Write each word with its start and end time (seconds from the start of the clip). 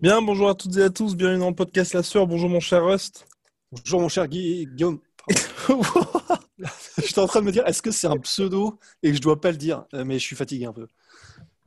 Bien, 0.00 0.22
bonjour 0.22 0.48
à 0.48 0.54
toutes 0.54 0.74
et 0.78 0.82
à 0.84 0.88
tous, 0.88 1.14
bienvenue 1.14 1.40
dans 1.40 1.50
le 1.50 1.54
podcast 1.54 1.92
La 1.92 2.02
Sœur. 2.02 2.26
Bonjour 2.26 2.48
mon 2.48 2.58
cher 2.60 2.82
Rust. 2.82 3.26
Bonjour 3.70 4.00
mon 4.00 4.08
cher 4.08 4.26
Guy- 4.28 4.66
Guillaume. 4.66 4.98
J'étais 6.98 7.18
en 7.18 7.26
train 7.26 7.40
de 7.40 7.44
me 7.44 7.52
dire, 7.52 7.66
est-ce 7.66 7.82
que 7.82 7.90
c'est 7.90 8.06
un 8.06 8.16
pseudo 8.16 8.78
et 9.02 9.10
que 9.10 9.16
je 9.16 9.20
dois 9.20 9.38
pas 9.38 9.50
le 9.50 9.58
dire 9.58 9.84
Euh, 9.92 10.04
Mais 10.06 10.14
je 10.18 10.24
suis 10.24 10.36
fatigué 10.36 10.64
un 10.64 10.72
peu. 10.72 10.86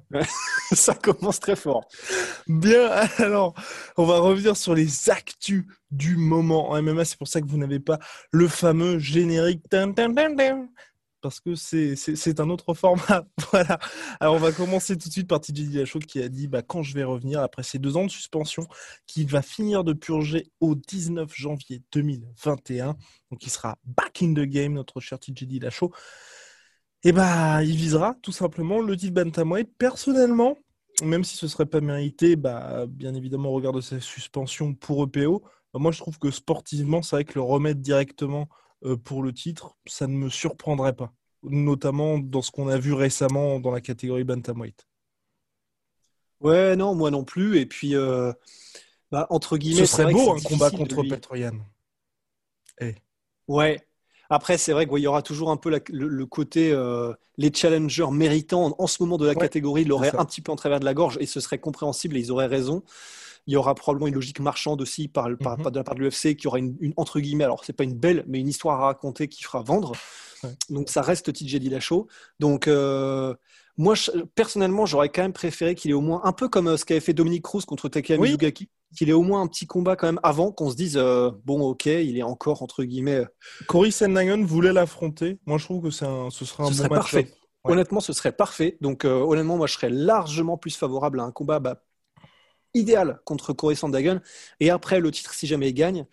Ça 0.72 0.96
commence 0.96 1.40
très 1.40 1.56
fort. 1.56 1.88
Bien, 2.48 2.90
alors, 3.20 3.54
on 3.98 4.06
va 4.06 4.18
revenir 4.18 4.58
sur 4.58 4.74
les 4.74 5.12
actus 5.12 5.66
du 5.92 6.18
moment 6.18 6.72
en 6.72 6.82
MMA. 6.82 7.06
C'est 7.06 7.20
pour 7.20 7.28
ça 7.28 7.40
que 7.40 7.48
vous 7.48 7.58
n'avez 7.60 7.80
pas 7.80 8.00
le 8.32 8.48
fameux 8.48 8.98
générique. 8.98 9.62
Parce 11.22 11.42
que 11.42 11.56
c'est- 11.56 12.40
un 12.40 12.50
autre 12.50 12.74
format. 12.74 13.26
Voilà. 13.52 13.80
Alors, 14.20 14.36
on 14.36 14.40
va 14.40 14.52
commencer 14.52 14.98
tout 14.98 15.10
de 15.10 15.14
suite 15.14 15.28
par 15.28 15.42
TJ 15.42 15.68
Dillashaw 15.70 16.00
qui 16.00 16.22
a 16.22 16.30
dit 16.30 16.48
bah, 16.48 16.62
quand 16.62 16.82
je 16.84 16.94
vais 16.94 17.04
revenir 17.04 17.42
après 17.42 17.64
ces 17.64 17.80
deux 17.80 17.98
ans 17.98 18.06
de 18.06 18.12
suspension, 18.12 18.68
qu'il 19.08 19.28
va 19.28 19.42
finir 19.42 19.84
de 19.84 19.94
purger 19.94 20.50
au 20.62 20.76
19 20.76 21.32
janvier 21.36 21.82
2021. 21.92 22.96
Donc, 23.32 23.46
il 23.46 23.50
sera 23.50 23.78
back 23.84 24.22
in 24.22 24.34
the 24.34 24.42
game, 24.48 24.74
notre 24.74 25.00
cher 25.02 25.20
TJ 25.20 25.44
Dillashaw. 25.46 25.92
Et 27.04 27.12
bah, 27.12 27.64
il 27.64 27.76
visera 27.76 28.16
tout 28.22 28.32
simplement 28.32 28.82
le 28.82 28.96
titre 28.98 29.14
Bantamweight. 29.14 29.70
Personnellement, 29.78 30.58
même 31.04 31.24
si 31.24 31.38
ce 31.38 31.48
serait 31.48 31.66
pas 31.66 31.80
mérité, 31.82 32.36
bah, 32.36 32.86
bien 32.88 33.14
évidemment, 33.16 33.50
au 33.50 33.54
regard 33.54 33.72
de 33.74 33.82
sa 33.82 34.00
suspension 34.02 34.74
pour 34.74 35.04
EPO, 35.06 35.42
bah, 35.74 35.80
moi 35.80 35.92
je 35.92 36.00
trouve 36.00 36.20
que 36.20 36.32
sportivement, 36.32 37.02
c'est 37.02 37.16
vrai 37.16 37.26
que 37.26 37.34
le 37.36 37.42
remettre 37.42 37.80
directement 37.80 38.50
pour 39.04 39.24
le 39.24 39.34
titre, 39.34 39.78
ça 39.86 40.08
ne 40.08 40.14
me 40.14 40.30
surprendrait 40.30 40.96
pas. 40.96 41.14
Notamment 41.44 42.20
dans 42.20 42.42
ce 42.42 42.52
qu'on 42.52 42.68
a 42.68 42.78
vu 42.78 42.94
récemment 42.94 43.60
dans 43.60 43.72
la 43.72 43.82
catégorie 43.82 44.24
Bantamweight. 44.24 44.88
Ouais, 46.42 46.76
non, 46.76 46.96
moi 46.96 47.12
non 47.12 47.24
plus. 47.24 47.60
Et 47.60 47.66
puis, 47.66 47.96
euh, 47.96 48.32
bah, 49.12 49.28
entre 49.30 49.58
guillemets, 49.58 49.86
Ce 49.86 49.98
serait 49.98 50.12
beau 50.12 50.32
un 50.32 50.40
combat 50.40 50.72
contre 50.72 51.04
Petroyan. 51.04 51.60
Ouais. 53.48 53.82
Après, 54.30 54.60
c'est 54.60 54.74
vrai 54.74 54.88
qu'il 54.88 55.00
y 55.00 55.08
aura 55.08 55.24
toujours 55.24 55.50
un 55.50 55.58
peu 55.58 55.72
la- 55.72 55.80
le, 55.90 56.08
le 56.08 56.26
côté 56.28 56.72
euh, 56.72 57.14
les 57.38 57.52
challengers 57.52 58.12
méritants 58.12 58.76
en 58.78 58.86
ce 58.88 59.02
moment 59.02 59.18
de 59.18 59.26
la 59.26 59.34
Ouais, 59.34 59.40
catégorie 59.40 59.86
l'auraient 59.86 60.16
un 60.16 60.26
petit 60.26 60.42
peu 60.42 60.52
en 60.52 60.56
travers 60.56 60.80
de 60.80 60.86
la 60.86 60.94
gorge 60.94 61.18
et 61.20 61.26
ce 61.26 61.40
serait 61.40 61.58
compréhensible 61.58 62.16
et 62.16 62.20
ils 62.20 62.32
auraient 62.32 62.46
raison. 62.46 62.84
Il 63.48 63.54
y 63.54 63.56
aura 63.58 63.74
probablement 63.76 64.08
une 64.08 64.16
logique 64.16 64.40
marchande 64.40 64.82
aussi 64.82 65.08
par, 65.08 65.28
par- 65.42 65.58
Mhm. 65.60 65.72
de 65.72 65.78
la 65.78 65.84
part 65.84 65.96
de 65.96 66.02
l'UFC 66.02 66.36
qui 66.36 66.48
aura 66.48 66.60
une, 66.60 66.76
une- 66.80 66.94
entre 66.98 67.20
guillemets, 67.20 67.44
alors 67.46 67.64
c'est 67.66 67.74
pas 67.74 67.84
une 67.84 67.96
belle, 67.96 68.24
mais 68.28 68.40
une 68.40 68.48
histoire 68.48 68.82
à 68.82 68.86
raconter 68.88 69.28
qui 69.28 69.44
fera 69.44 69.62
vendre. 69.64 69.94
Ouais. 70.44 70.52
Donc 70.70 70.90
ça 70.90 71.02
reste 71.02 71.34
TJ 71.34 71.56
Dillashaw. 71.60 72.08
Donc 72.40 72.68
euh, 72.68 73.34
moi 73.78 73.96
je- 73.96 74.12
personnellement 74.36 74.86
j'aurais 74.86 75.10
quand 75.10 75.22
même 75.22 75.34
préféré 75.34 75.76
qu'il 75.76 75.92
ait 75.92 75.96
au 75.96 76.02
moins 76.02 76.22
un 76.24 76.32
peu 76.32 76.48
comme 76.48 76.68
euh, 76.68 76.78
ce 76.78 76.86
qu'avait 76.86 77.00
fait 77.00 77.14
Dominique 77.14 77.44
Cruz 77.44 77.62
contre 77.66 77.90
Takeya 77.90 78.18
Oui. 78.18 78.28
Mizugaki, 78.30 78.70
qu'il 78.96 79.10
ait 79.10 79.14
au 79.14 79.22
moins 79.24 79.42
un 79.42 79.48
petit 79.48 79.68
combat 79.68 79.96
quand 79.96 80.08
même 80.08 80.20
avant 80.24 80.52
qu'on 80.52 80.70
se 80.70 80.76
dise 80.76 80.96
euh, 80.98 81.32
bon 81.46 81.62
ok 81.62 81.86
il 81.88 82.18
est 82.18 82.24
encore 82.24 82.62
entre 82.64 82.84
guillemets 82.84 83.26
Cory 83.68 83.92
Sandhagen 83.92 84.44
voulait 84.46 84.74
l'affronter. 84.74 85.40
Moi 85.46 85.58
je 85.58 85.66
trouve 85.66 85.82
que 85.90 86.06
un, 86.06 86.30
ce 86.30 86.46
serait 86.46 86.64
un 86.64 86.68
ce 86.68 86.72
bon 86.72 86.78
serait 86.78 86.90
match. 86.90 87.00
parfait. 87.00 87.34
Ouais. 87.66 87.74
Honnêtement, 87.74 88.00
ce 88.00 88.14
serait 88.14 88.32
parfait. 88.32 88.78
Donc, 88.80 89.04
honnêtement, 89.04 89.58
moi, 89.58 89.68
je 89.68 89.74
serais 89.74 89.90
largement 89.90 90.58
plus 90.58 90.78
favorable 90.78 91.20
à 91.20 91.24
un 91.24 91.32
combat 91.32 91.60
bah, 91.60 91.84
idéal 92.74 93.20
contre 93.26 93.54
Corey 93.54 93.76
Sandhagen. 93.76 94.22
Et 94.60 94.70
après, 94.70 95.00
le 95.00 95.12
titre, 95.12 95.34
si 95.34 95.48
jamais 95.48 95.70
il 95.70 95.74
gagne. 95.74 96.06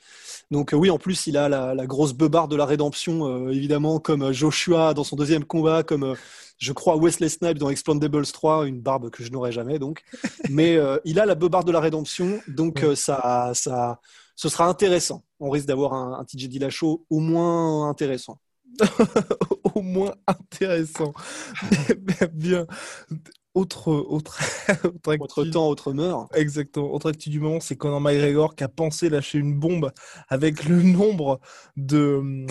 Donc, 0.51 0.73
euh, 0.73 0.77
oui, 0.77 0.91
en 0.91 0.99
plus, 0.99 1.27
il 1.27 1.37
a 1.37 1.49
la, 1.49 1.75
la 1.75 1.87
grosse 1.87 2.13
beubarde 2.15 2.51
de 2.51 2.57
la 2.57 2.65
rédemption, 2.67 3.27
euh, 3.27 3.51
évidemment, 3.51 3.99
comme 3.99 4.23
euh, 4.23 4.33
Joshua 4.33 4.95
dans 4.95 5.05
son 5.05 5.17
deuxième 5.17 5.45
combat, 5.45 5.83
comme 5.83 6.05
euh, 6.05 6.15
je 6.59 6.73
crois 6.73 6.97
Wesley 6.97 7.29
Snipes 7.29 7.59
dans 7.59 7.69
Explodables 7.71 8.27
3, 8.27 8.67
une 8.67 8.81
barbe 8.81 9.11
que 9.11 9.23
je 9.23 9.31
n'aurai 9.31 9.53
jamais, 9.53 9.79
donc. 9.79 10.03
Mais 10.51 10.79
il 11.05 11.21
a 11.21 11.27
la 11.27 11.35
beubarde 11.35 11.67
de 11.67 11.73
la 11.73 11.81
rédemption. 11.81 12.41
Donc, 12.49 12.81
Ouais. 12.83 12.97
ça, 12.97 13.51
ça, 13.55 14.01
ce 14.37 14.49
sera 14.49 14.67
intéressant. 14.67 15.23
On 15.41 15.51
risque 15.51 15.67
d'avoir 15.67 15.93
un, 15.93 16.19
un 16.19 16.25
TJ 16.25 16.49
Dillashaw 16.49 17.05
au 17.11 17.21
moins 17.21 17.89
intéressant. 17.91 18.39
Au 19.75 19.81
moins 19.81 20.15
intéressant. 20.27 21.13
Bien. 22.33 22.67
Autre, 23.57 23.91
autre, 23.91 24.39
autre 24.85 25.13
actu- 25.13 25.23
Autre 25.23 25.45
temps, 25.45 25.69
autre 25.69 25.93
meurt. 25.95 26.29
Exactement. 26.37 26.93
Autre 26.93 27.09
actu 27.09 27.31
du 27.31 27.41
moment, 27.41 27.59
c'est 27.59 27.75
Conor 27.75 28.03
McGregor 28.03 28.55
qui 28.55 28.65
a 28.65 28.69
pensé 28.69 29.09
lâcher 29.09 29.39
une 29.39 29.59
bombe 29.59 29.91
avec 30.29 30.65
le 30.65 30.83
nombre 30.83 31.41
de, 31.75 32.45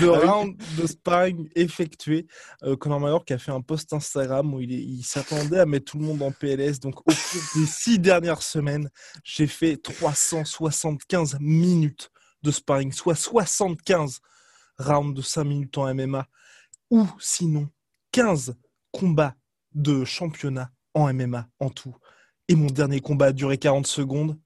de, 0.00 0.06
rounds 0.08 0.56
de 0.78 0.86
sparring 0.86 1.50
effectués. 1.54 2.26
Euh, 2.62 2.76
Conor 2.76 2.98
McGregor 3.00 3.24
qui 3.26 3.34
a 3.34 3.38
fait 3.38 3.52
un 3.52 3.60
post 3.60 3.92
Instagram 3.92 4.54
où 4.54 4.60
il, 4.60 4.72
il 4.72 5.02
s'attendait 5.02 5.58
à 5.58 5.66
mettre 5.66 5.92
tout 5.92 5.98
le 5.98 6.04
monde 6.06 6.22
en 6.22 6.32
PLS. 6.32 6.80
Donc, 6.80 7.00
au 7.00 7.02
cours 7.02 7.14
des 7.54 7.66
six 7.66 7.98
dernières 7.98 8.42
semaines, 8.42 8.88
j'ai 9.22 9.46
fait 9.46 9.76
375 9.76 11.36
minutes 11.40 12.10
de 12.42 12.50
sparring, 12.50 12.90
soit 12.90 13.16
75 13.16 14.20
rounds 14.78 15.14
de 15.14 15.20
5 15.20 15.44
minutes 15.44 15.76
en 15.76 15.94
MMA, 15.94 16.26
ou 16.90 17.06
sinon 17.20 17.68
15 18.12 18.54
combats 18.90 19.34
de 19.74 20.04
championnat 20.04 20.70
en 20.94 21.12
MMA 21.12 21.48
en 21.60 21.70
tout. 21.70 21.96
Et 22.48 22.54
mon 22.54 22.66
dernier 22.66 23.00
combat 23.00 23.26
a 23.26 23.32
duré 23.32 23.58
40 23.58 23.86
secondes. 23.86 24.38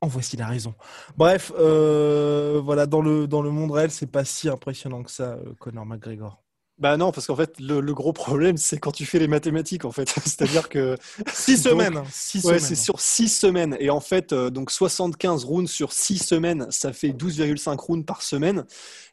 En 0.00 0.08
voici 0.08 0.36
la 0.36 0.48
raison. 0.48 0.74
Bref, 1.16 1.52
euh, 1.56 2.60
voilà, 2.64 2.86
dans 2.86 3.00
le, 3.00 3.28
dans 3.28 3.40
le 3.40 3.50
monde 3.50 3.70
réel, 3.70 3.92
c'est 3.92 4.08
pas 4.08 4.24
si 4.24 4.48
impressionnant 4.48 5.04
que 5.04 5.12
ça, 5.12 5.34
euh, 5.34 5.54
Conor 5.60 5.86
McGregor. 5.86 6.42
Bah 6.78 6.96
non, 6.96 7.12
parce 7.12 7.28
qu'en 7.28 7.36
fait, 7.36 7.60
le, 7.60 7.80
le 7.80 7.94
gros 7.94 8.12
problème, 8.12 8.56
c'est 8.56 8.78
quand 8.78 8.90
tu 8.90 9.06
fais 9.06 9.20
les 9.20 9.28
mathématiques, 9.28 9.84
en 9.84 9.92
fait. 9.92 10.08
C'est-à-dire 10.24 10.68
que. 10.68 10.96
Six 11.32 11.62
Donc, 11.62 11.72
semaines, 11.74 11.96
hein, 11.98 12.04
six 12.10 12.44
Ouais, 12.44 12.58
c'est 12.58 12.74
sur 12.74 12.98
6 13.00 13.28
semaines. 13.28 13.76
Et 13.78 13.90
en 13.90 14.00
fait, 14.00 14.32
euh, 14.32 14.50
donc 14.50 14.72
75 14.72 15.44
rounds 15.44 15.70
sur 15.70 15.92
6 15.92 16.18
semaines, 16.18 16.66
ça 16.70 16.92
fait 16.92 17.10
12,5 17.10 17.76
rounds 17.78 18.04
par 18.04 18.22
semaine. 18.22 18.64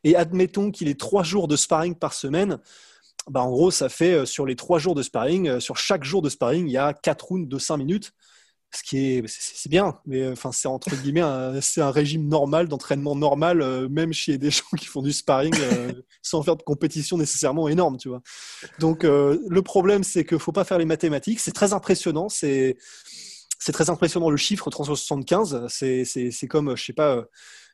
Et 0.03 0.15
admettons 0.15 0.71
qu'il 0.71 0.87
ait 0.87 0.95
3 0.95 1.21
jours 1.21 1.47
de 1.47 1.55
sparring 1.55 1.93
par 1.93 2.13
semaine. 2.13 2.57
Bah 3.29 3.41
en 3.41 3.49
gros, 3.51 3.71
ça 3.71 3.89
fait 3.89 4.13
euh, 4.13 4.25
sur 4.25 4.45
les 4.45 4.55
3 4.55 4.79
jours 4.79 4.95
de 4.95 5.03
sparring, 5.03 5.47
euh, 5.47 5.59
sur 5.59 5.77
chaque 5.77 6.03
jour 6.03 6.21
de 6.21 6.29
sparring, 6.29 6.67
il 6.67 6.71
y 6.71 6.77
a 6.77 6.93
4 6.93 7.25
rounds 7.25 7.47
de 7.47 7.59
5 7.59 7.77
minutes. 7.77 8.11
Ce 8.71 8.83
qui 8.83 8.97
est, 8.99 9.23
c'est 9.27 9.69
bien, 9.69 9.99
mais 10.05 10.21
euh, 10.21 10.33
enfin, 10.33 10.51
c'est 10.51 10.67
entre 10.67 10.95
guillemets, 10.95 11.21
un- 11.21 11.59
c'est 11.61 11.81
un 11.81 11.91
régime 11.91 12.27
normal, 12.27 12.67
d'entraînement 12.67 13.15
normal, 13.15 13.89
même 13.89 14.13
chez 14.13 14.37
des 14.37 14.51
gens 14.51 14.63
qui 14.77 14.85
font 14.85 15.01
du 15.01 15.11
sparring 15.11 15.53
sans 16.21 16.43
faire 16.43 16.55
de 16.55 16.63
compétition 16.63 17.17
nécessairement 17.17 17.67
énorme, 17.67 17.97
tu 17.97 18.09
vois. 18.09 18.21
Donc, 18.79 19.03
le 19.03 19.61
problème, 19.61 20.03
c'est 20.03 20.23
qu'il 20.25 20.39
faut 20.39 20.51
pas 20.51 20.65
faire 20.65 20.77
les 20.77 20.85
mathématiques. 20.85 21.39
C'est 21.39 21.51
très 21.51 21.73
impressionnant. 21.73 22.29
C'est 22.29 22.77
c'est 23.59 23.73
très 23.73 23.89
impressionnant 23.89 24.29
le 24.29 24.37
chiffre 24.37 24.69
375. 24.69 25.65
C'est 25.67 26.47
comme, 26.47 26.75
je 26.77 26.83
sais 26.85 26.93
pas, 26.93 27.25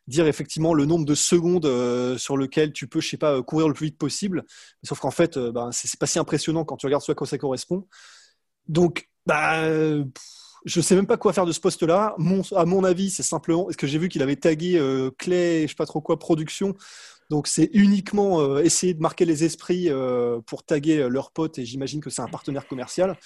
dire 0.07 0.27
effectivement 0.27 0.73
le 0.73 0.85
nombre 0.85 1.05
de 1.05 1.15
secondes 1.15 1.65
euh, 1.65 2.17
sur 2.17 2.37
lequel 2.37 2.73
tu 2.73 2.87
peux, 2.87 3.01
je 3.01 3.09
sais 3.09 3.17
pas, 3.17 3.37
euh, 3.37 3.41
courir 3.41 3.67
le 3.67 3.73
plus 3.73 3.87
vite 3.87 3.97
possible. 3.97 4.43
Sauf 4.83 4.99
qu'en 4.99 5.11
fait, 5.11 5.37
euh, 5.37 5.51
ben, 5.51 5.69
c'est 5.71 5.99
pas 5.99 6.07
si 6.07 6.19
impressionnant 6.19 6.65
quand 6.65 6.77
tu 6.77 6.85
regardes 6.85 7.03
ce 7.03 7.11
à 7.11 7.15
quoi 7.15 7.27
ça 7.27 7.37
correspond. 7.37 7.87
Donc, 8.67 9.09
bah, 9.25 9.59
euh, 9.63 10.05
je 10.65 10.81
sais 10.81 10.95
même 10.95 11.07
pas 11.07 11.17
quoi 11.17 11.33
faire 11.33 11.45
de 11.45 11.51
ce 11.51 11.59
poste-là. 11.59 12.15
Mon, 12.17 12.41
à 12.55 12.65
mon 12.65 12.83
avis, 12.83 13.09
c'est 13.09 13.23
simplement 13.23 13.65
parce 13.65 13.77
que 13.77 13.87
j'ai 13.87 13.97
vu 13.97 14.09
qu'il 14.09 14.21
avait 14.21 14.35
tagué 14.35 14.77
euh, 14.77 15.11
Clay, 15.17 15.63
je 15.63 15.67
sais 15.69 15.75
pas 15.75 15.85
trop 15.85 16.01
quoi, 16.01 16.17
production. 16.19 16.75
Donc 17.29 17.47
c'est 17.47 17.69
uniquement 17.73 18.39
euh, 18.39 18.59
essayer 18.63 18.93
de 18.93 19.01
marquer 19.01 19.25
les 19.25 19.43
esprits 19.43 19.89
euh, 19.89 20.39
pour 20.45 20.63
taguer 20.63 20.99
euh, 20.99 21.07
leurs 21.07 21.31
potes 21.31 21.57
et 21.57 21.65
j'imagine 21.65 22.01
que 22.01 22.09
c'est 22.09 22.21
un 22.21 22.27
partenaire 22.27 22.67
commercial. 22.67 23.17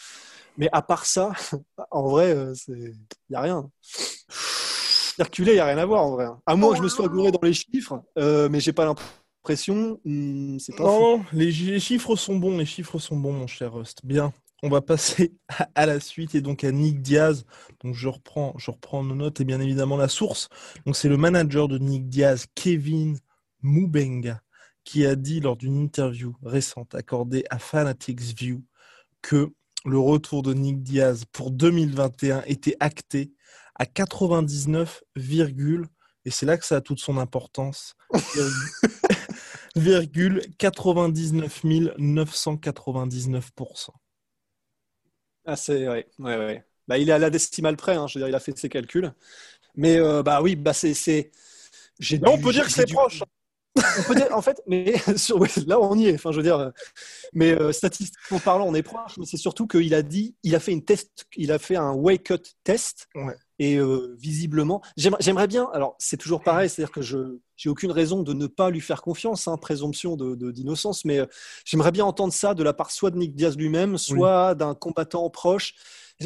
Mais 0.57 0.69
à 0.71 0.81
part 0.81 1.05
ça, 1.05 1.31
en 1.91 2.07
vrai, 2.09 2.35
il 2.67 2.95
n'y 3.29 3.35
a 3.35 3.41
rien. 3.41 3.69
Circuler, 5.19 5.51
il 5.51 5.55
n'y 5.55 5.59
a 5.59 5.65
rien 5.65 5.77
à 5.77 5.85
voir 5.85 6.05
en 6.05 6.11
vrai. 6.11 6.27
À 6.45 6.55
moins 6.55 6.71
que 6.71 6.77
je 6.77 6.83
me 6.83 6.87
sois 6.87 7.09
gouré 7.09 7.29
dans 7.31 7.41
les 7.43 7.51
chiffres, 7.53 8.01
euh, 8.17 8.47
mais 8.49 8.61
j'ai 8.61 8.71
pas 8.71 8.85
l'impression. 8.85 9.99
hmm, 10.05 10.59
c'est 10.59 10.73
pas. 10.77 10.83
Non, 10.83 11.17
non, 11.17 11.25
les, 11.33 11.51
les 11.51 11.79
chiffres 11.81 12.15
sont 12.15 12.37
bons, 12.37 12.57
les 12.57 12.65
chiffres 12.65 12.99
sont 12.99 13.17
bons, 13.17 13.33
mon 13.33 13.45
cher 13.45 13.73
Rust. 13.73 13.99
Bien. 14.05 14.31
on 14.63 14.69
va 14.69 14.79
passer 14.79 15.33
à, 15.75 15.85
la 15.85 15.99
suite 15.99 16.35
et 16.35 16.41
donc 16.41 16.63
à 16.63 16.71
Nick 16.71 17.01
Diaz. 17.01 17.43
Donc 17.83 17.95
je 17.95 18.07
reprends, 18.07 18.53
je 18.57 18.71
reprends 18.71 19.03
nos 19.03 19.15
notes 19.15 19.41
et 19.41 19.43
bien 19.43 19.59
évidemment 19.59 19.97
la 19.97 20.07
source. 20.07 20.47
Donc 20.85 20.95
c'est 20.95 21.09
le 21.09 21.17
manager 21.17 21.67
de 21.67 21.77
Nick 21.77 22.07
Diaz, 22.07 22.45
Kevin 22.55 23.17
Mubenga, 23.61 24.41
qui 24.85 25.05
a 25.05 25.15
dit 25.15 25.41
lors 25.41 25.57
d'une 25.57 25.75
interview 25.75 26.33
récente 26.43 26.95
accordée 26.95 27.43
à 27.49 27.59
Fanatics 27.59 28.21
View 28.21 28.63
que 29.21 29.51
le 29.83 29.99
retour 29.99 30.43
de 30.43 30.53
Nick 30.53 30.81
Diaz 30.81 31.25
pour 31.31 31.51
2021 31.51 32.43
était 32.45 32.77
acté 32.79 33.33
à 33.79 33.85
99, 33.85 35.03
et 36.25 36.31
c'est 36.31 36.45
là 36.45 36.57
que 36.57 36.65
ça 36.65 36.75
a 36.75 36.81
toute 36.81 36.99
son 36.99 37.17
importance, 37.17 37.95
99 40.57 41.65
999%. 41.97 43.89
Ah, 45.45 45.55
c'est 45.55 45.87
ouais, 45.87 46.07
ouais, 46.19 46.37
ouais. 46.37 46.63
Bah, 46.87 46.99
il 46.99 47.09
est 47.09 47.13
à 47.13 47.17
la 47.17 47.31
décimale 47.31 47.75
près, 47.75 47.95
hein, 47.95 48.05
je 48.05 48.19
veux 48.19 48.23
dire, 48.23 48.29
il 48.29 48.35
a 48.35 48.39
fait 48.39 48.55
ses 48.55 48.69
calculs. 48.69 49.11
Mais 49.75 49.97
euh, 49.97 50.21
bah 50.21 50.43
oui, 50.43 50.55
bah 50.55 50.73
c'est. 50.73 51.31
on 52.23 52.37
peut 52.37 52.51
dire 52.51 52.65
que 52.65 52.71
c'est 52.71 52.91
proche. 52.91 53.23
en 54.31 54.41
fait, 54.43 54.61
mais 54.67 54.93
là 55.65 55.79
on 55.79 55.95
y 55.97 56.07
est. 56.07 56.13
Enfin, 56.13 56.31
je 56.31 56.37
veux 56.37 56.43
dire, 56.43 56.71
mais 57.33 57.51
euh, 57.51 57.71
statistiquement 57.71 58.39
parlant, 58.39 58.65
on 58.67 58.75
est 58.75 58.83
proche. 58.83 59.17
Mais 59.17 59.25
c'est 59.25 59.37
surtout 59.37 59.65
qu'il 59.65 59.95
a 59.95 60.03
dit, 60.03 60.35
il 60.43 60.55
a 60.55 60.59
fait 60.59 60.71
une 60.71 60.85
test, 60.85 61.25
il 61.35 61.51
a 61.51 61.57
fait 61.57 61.77
un 61.77 61.93
wake 61.93 62.29
up 62.29 62.45
test. 62.63 63.07
Et 63.59 63.75
euh, 63.75 64.15
visiblement, 64.17 64.81
j'aimerais 64.95 65.47
bien. 65.47 65.69
Alors, 65.73 65.95
c'est 65.99 66.17
toujours 66.17 66.41
pareil, 66.41 66.69
c'est-à-dire 66.69 66.91
que 66.91 67.01
je 67.01 67.39
j'ai 67.57 67.69
aucune 67.69 67.91
raison 67.91 68.23
de 68.23 68.31
ne 68.31 68.47
pas 68.47 68.69
lui 68.69 68.79
faire 68.79 69.01
confiance, 69.01 69.49
hein, 69.49 69.57
présomption 69.57 70.15
de, 70.15 70.33
d'innocence, 70.51 71.03
mais 71.03 71.19
euh, 71.19 71.25
j'aimerais 71.65 71.91
bien 71.91 72.05
entendre 72.05 72.31
ça 72.31 72.53
de 72.53 72.63
la 72.63 72.71
part 72.71 72.89
soit 72.89 73.11
de 73.11 73.17
Nick 73.17 73.35
Diaz 73.35 73.57
lui-même, 73.57 73.97
soit 73.97 74.55
d'un 74.55 74.73
combattant 74.75 75.29
proche. 75.29 75.73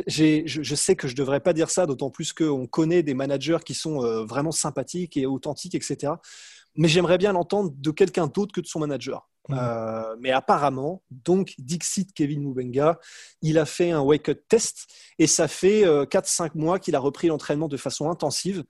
Je, 0.07 0.43
je, 0.45 0.75
sais 0.75 0.95
que 0.95 1.07
je 1.07 1.15
devrais 1.15 1.39
pas 1.39 1.53
dire 1.53 1.69
ça, 1.69 1.85
d'autant 1.85 2.09
plus 2.11 2.33
qu'on 2.33 2.65
connaît 2.65 3.03
des 3.03 3.13
managers 3.13 3.59
qui 3.63 3.75
sont 3.75 4.25
vraiment 4.25 4.51
sympathiques 4.51 5.17
et 5.17 5.27
authentiques, 5.27 5.75
etc 5.75 6.13
mais 6.75 6.87
j'aimerais 6.87 7.17
bien 7.17 7.33
l'entendre 7.33 7.71
de 7.75 7.91
quelqu'un 7.91 8.27
d'autre 8.27 8.53
que 8.53 8.61
de 8.61 8.67
son 8.67 8.79
manager. 8.79 9.29
Mmh. 9.49 9.55
Euh, 9.59 10.15
mais 10.19 10.31
apparemment, 10.31 11.03
donc 11.11 11.53
Dixit 11.57 12.13
Kevin 12.13 12.43
Mubenga, 12.43 12.99
il 13.41 13.57
a 13.57 13.65
fait 13.65 13.91
un 13.91 13.99
wake-up 13.99 14.41
test 14.47 14.87
et 15.19 15.27
ça 15.27 15.47
fait 15.47 15.83
4-5 15.83 16.45
euh, 16.45 16.49
mois 16.55 16.79
qu'il 16.79 16.95
a 16.95 16.99
repris 16.99 17.27
l'entraînement 17.27 17.67
de 17.67 17.77
façon 17.77 18.09
intensive. 18.09 18.63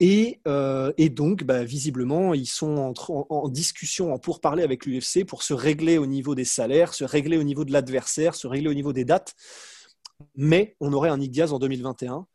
Et, 0.00 0.40
euh, 0.48 0.92
et 0.98 1.08
donc, 1.08 1.44
bah, 1.44 1.64
visiblement, 1.64 2.34
ils 2.34 2.46
sont 2.46 2.94
en, 3.08 3.26
en, 3.28 3.48
discussion, 3.48 4.12
en 4.12 4.18
pourparler 4.18 4.62
avec 4.62 4.86
l'UFC 4.86 5.24
pour 5.24 5.42
se 5.42 5.54
régler 5.54 5.98
au 5.98 6.06
niveau 6.06 6.34
des 6.34 6.44
salaires, 6.44 6.94
se 6.94 7.04
régler 7.04 7.36
au 7.38 7.44
niveau 7.44 7.64
de 7.64 7.72
l'adversaire, 7.72 8.34
se 8.34 8.46
régler 8.46 8.68
au 8.68 8.74
niveau 8.74 8.92
des 8.92 9.04
dates. 9.04 9.34
Mais 10.36 10.76
on 10.80 10.92
aurait 10.92 11.10
un 11.10 11.18
Nick 11.18 11.30
Diaz 11.30 11.52
en 11.52 11.58
2021 11.58 12.26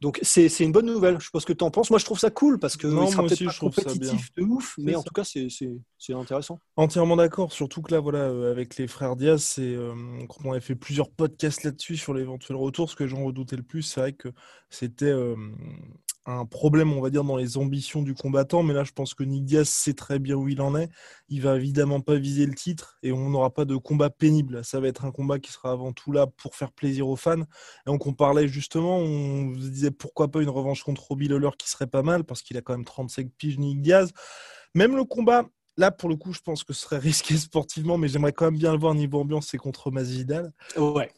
donc 0.00 0.18
c'est 0.22 0.48
une 0.60 0.72
bonne 0.72 0.86
nouvelle. 0.86 1.18
Je 1.18 1.24
sais 1.24 1.30
pas 1.32 1.40
ce 1.40 1.46
que 1.46 1.52
tu 1.52 1.64
en 1.64 1.70
penses. 1.70 1.90
Moi, 1.90 1.98
je 1.98 2.04
trouve 2.04 2.18
ça 2.18 2.30
cool 2.30 2.58
parce 2.58 2.76
que 2.76 2.86
non, 2.86 3.06
sera 3.06 3.22
peut-être 3.22 3.44
pas 3.44 3.52
compétitif 3.58 4.34
de 4.34 4.42
ouf, 4.42 4.74
mais 4.78 4.94
en 4.94 5.02
tout 5.02 5.14
cas, 5.14 5.24
c'est 5.24 6.12
intéressant. 6.12 6.60
Entièrement 6.76 7.16
d'accord. 7.16 7.52
Surtout 7.52 7.80
que 7.80 7.92
là, 7.92 8.00
voilà, 8.00 8.20
euh, 8.20 8.50
avec 8.50 8.76
les 8.76 8.86
frères 8.86 9.16
Diaz, 9.16 9.42
c'est 9.42 9.62
euh, 9.62 9.94
on 10.44 10.52
avait 10.52 10.60
fait 10.60 10.74
plusieurs 10.74 11.10
podcasts 11.10 11.64
là-dessus 11.64 11.96
sur 11.96 12.12
l'éventuel 12.12 12.56
retour. 12.56 12.90
Ce 12.90 12.96
que 12.96 13.06
j'en 13.06 13.24
redoutais 13.24 13.56
le 13.56 13.62
plus, 13.62 13.82
c'est 13.82 14.00
vrai 14.00 14.12
que 14.12 14.28
c'était 14.68 15.06
euh, 15.06 15.36
un 16.26 16.46
problème, 16.46 16.92
on 16.92 17.00
va 17.00 17.10
dire, 17.10 17.24
dans 17.24 17.36
les 17.36 17.56
ambitions 17.58 18.02
du 18.02 18.14
combattant. 18.14 18.62
Mais 18.62 18.72
là, 18.74 18.84
je 18.84 18.92
pense 18.92 19.14
que 19.14 19.24
Nick 19.24 19.44
Diaz 19.44 19.68
sait 19.68 19.94
très 19.94 20.18
bien 20.18 20.36
où 20.36 20.48
il 20.48 20.60
en 20.60 20.76
est. 20.76 20.88
Il 21.28 21.42
va 21.42 21.56
évidemment 21.56 22.00
pas 22.00 22.16
viser 22.16 22.46
le 22.46 22.54
titre 22.54 22.98
et 23.02 23.12
on 23.12 23.30
n'aura 23.30 23.50
pas 23.50 23.64
de 23.64 23.76
combat 23.76 24.10
pénible. 24.10 24.64
Ça 24.64 24.80
va 24.80 24.88
être 24.88 25.04
un 25.04 25.10
combat 25.10 25.38
qui 25.38 25.52
sera 25.52 25.72
avant 25.72 25.92
tout 25.92 26.12
là 26.12 26.26
pour 26.26 26.54
faire 26.54 26.72
plaisir 26.72 27.08
aux 27.08 27.16
fans. 27.16 27.42
Et 27.42 27.44
donc, 27.86 28.06
on 28.06 28.12
parlait 28.12 28.48
justement, 28.48 28.98
on 28.98 29.50
disait 29.52 29.90
pourquoi 29.90 30.28
pas 30.28 30.42
une 30.42 30.50
revanche 30.50 30.82
contre 30.82 31.02
Robbie 31.02 31.28
Lawler 31.28 31.50
qui 31.58 31.68
serait 31.68 31.86
pas 31.86 32.02
mal 32.02 32.24
parce 32.24 32.42
qu'il 32.42 32.56
a 32.56 32.62
quand 32.62 32.74
même 32.74 32.84
35 32.84 33.28
piges, 33.36 33.58
Nick 33.58 33.82
Diaz. 33.82 34.12
Même 34.74 34.96
le 34.96 35.04
combat, 35.04 35.46
Là, 35.76 35.90
pour 35.90 36.08
le 36.08 36.16
coup, 36.16 36.32
je 36.32 36.40
pense 36.40 36.62
que 36.62 36.72
ce 36.72 36.82
serait 36.82 36.98
risqué 36.98 37.36
sportivement, 37.36 37.98
mais 37.98 38.08
j'aimerais 38.08 38.32
quand 38.32 38.46
même 38.46 38.58
bien 38.58 38.72
le 38.72 38.78
voir 38.78 38.94
niveau 38.94 39.20
ambiance, 39.20 39.48
c'est 39.48 39.58
contre 39.58 39.90
Masvidal. 39.90 40.52
Ouais. 40.76 41.10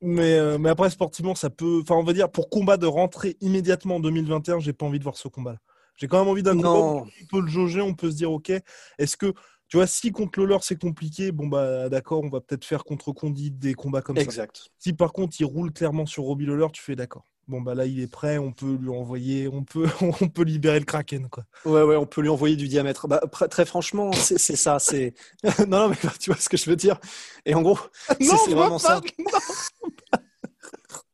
Mais, 0.00 0.38
euh, 0.38 0.58
mais 0.58 0.68
après, 0.68 0.90
sportivement, 0.90 1.34
ça 1.34 1.50
peut. 1.50 1.80
Enfin, 1.82 1.96
on 1.96 2.04
va 2.04 2.12
dire, 2.12 2.30
pour 2.30 2.50
combat 2.50 2.76
de 2.76 2.86
rentrer 2.86 3.36
immédiatement 3.40 3.96
en 3.96 4.00
2021, 4.00 4.60
j'ai 4.60 4.72
pas 4.72 4.86
envie 4.86 4.98
de 4.98 5.04
voir 5.04 5.16
ce 5.16 5.28
combat-là. 5.28 5.58
J'ai 5.96 6.06
quand 6.06 6.20
même 6.20 6.28
envie 6.28 6.44
d'un 6.44 6.56
combat 6.56 6.68
on 6.68 7.06
peut 7.28 7.40
le 7.40 7.48
jauger, 7.48 7.80
on 7.80 7.94
peut 7.94 8.10
se 8.10 8.16
dire, 8.16 8.30
ok, 8.30 8.52
est-ce 8.98 9.16
que, 9.16 9.32
tu 9.66 9.76
vois, 9.76 9.88
si 9.88 10.12
contre 10.12 10.38
Lawler 10.38 10.58
c'est 10.62 10.80
compliqué, 10.80 11.32
bon, 11.32 11.48
bah 11.48 11.88
d'accord, 11.88 12.22
on 12.22 12.28
va 12.28 12.40
peut-être 12.40 12.64
faire 12.64 12.84
contre 12.84 13.12
Condit 13.12 13.50
des 13.50 13.74
combats 13.74 14.00
comme 14.00 14.16
ça. 14.16 14.22
Exact. 14.22 14.68
Si 14.78 14.92
par 14.92 15.12
contre, 15.12 15.36
il 15.40 15.44
roule 15.44 15.72
clairement 15.72 16.06
sur 16.06 16.22
Robbie 16.22 16.46
Lawler, 16.46 16.68
tu 16.72 16.80
fais 16.80 16.94
d'accord 16.94 17.24
bon 17.48 17.62
bah 17.62 17.74
là 17.74 17.86
il 17.86 18.00
est 18.00 18.06
prêt, 18.06 18.38
on 18.38 18.52
peut 18.52 18.78
lui 18.80 18.90
envoyer, 18.90 19.48
on 19.48 19.64
peut, 19.64 19.88
on 20.20 20.28
peut 20.28 20.42
libérer 20.42 20.78
le 20.78 20.84
kraken 20.84 21.28
quoi. 21.28 21.44
Ouais 21.64 21.82
ouais, 21.82 21.96
on 21.96 22.06
peut 22.06 22.20
lui 22.20 22.28
envoyer 22.28 22.56
du 22.56 22.68
diamètre. 22.68 23.08
Bah, 23.08 23.20
très 23.50 23.64
franchement, 23.64 24.12
c'est 24.12 24.38
ça, 24.38 24.78
c'est 24.78 25.14
non 25.66 25.80
non 25.80 25.88
mais 25.88 25.96
tu 26.20 26.30
vois 26.30 26.38
ce 26.38 26.48
que 26.48 26.56
je 26.56 26.68
veux 26.68 26.76
dire. 26.76 26.98
Et 27.46 27.54
en 27.54 27.62
gros, 27.62 27.78
c'est 28.20 28.54
vraiment 28.54 28.78
ça. 28.78 29.00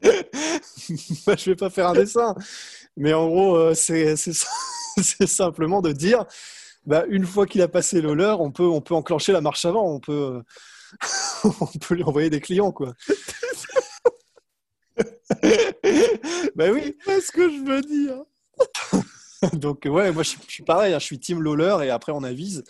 bah, 0.02 1.36
je 1.38 1.50
vais 1.50 1.56
pas 1.56 1.70
faire 1.70 1.88
un 1.88 1.94
dessin, 1.94 2.34
mais 2.96 3.14
en 3.14 3.28
gros 3.28 3.56
euh, 3.56 3.74
c'est 3.74 4.16
c'est 4.16 5.26
simplement 5.26 5.80
de 5.80 5.92
dire, 5.92 6.24
bah, 6.84 7.04
une 7.08 7.24
fois 7.26 7.46
qu'il 7.46 7.62
a 7.62 7.68
passé 7.68 8.00
le 8.00 8.14
leur, 8.14 8.40
on 8.40 8.50
peut 8.50 8.66
on 8.66 8.80
peut 8.80 8.94
enclencher 8.94 9.32
la 9.32 9.40
marche 9.40 9.64
avant, 9.64 9.88
on 9.88 10.00
peut 10.00 10.42
on 11.44 11.78
peut 11.78 11.94
lui 11.94 12.04
envoyer 12.04 12.30
des 12.30 12.40
clients 12.40 12.72
quoi. 12.72 12.94
Ben 16.54 16.72
oui. 16.72 16.96
C'est 17.04 17.20
ce 17.20 17.32
que 17.32 17.48
je 17.50 17.64
veux 17.64 17.82
dire. 17.82 18.24
Donc 19.52 19.82
ouais, 19.84 20.10
moi 20.12 20.22
je, 20.22 20.36
suis 20.48 20.62
pareil, 20.62 20.94
hein, 20.94 20.98
je 20.98 21.04
suis 21.04 21.18
team 21.18 21.42
Lawler 21.42 21.86
et 21.86 21.90
après 21.90 22.12
on 22.12 22.22
avise. 22.22 22.64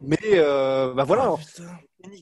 Mais 0.00 0.18
euh, 0.24 0.92
bah 0.94 1.04
voilà, 1.04 1.32
oh, 1.32 1.38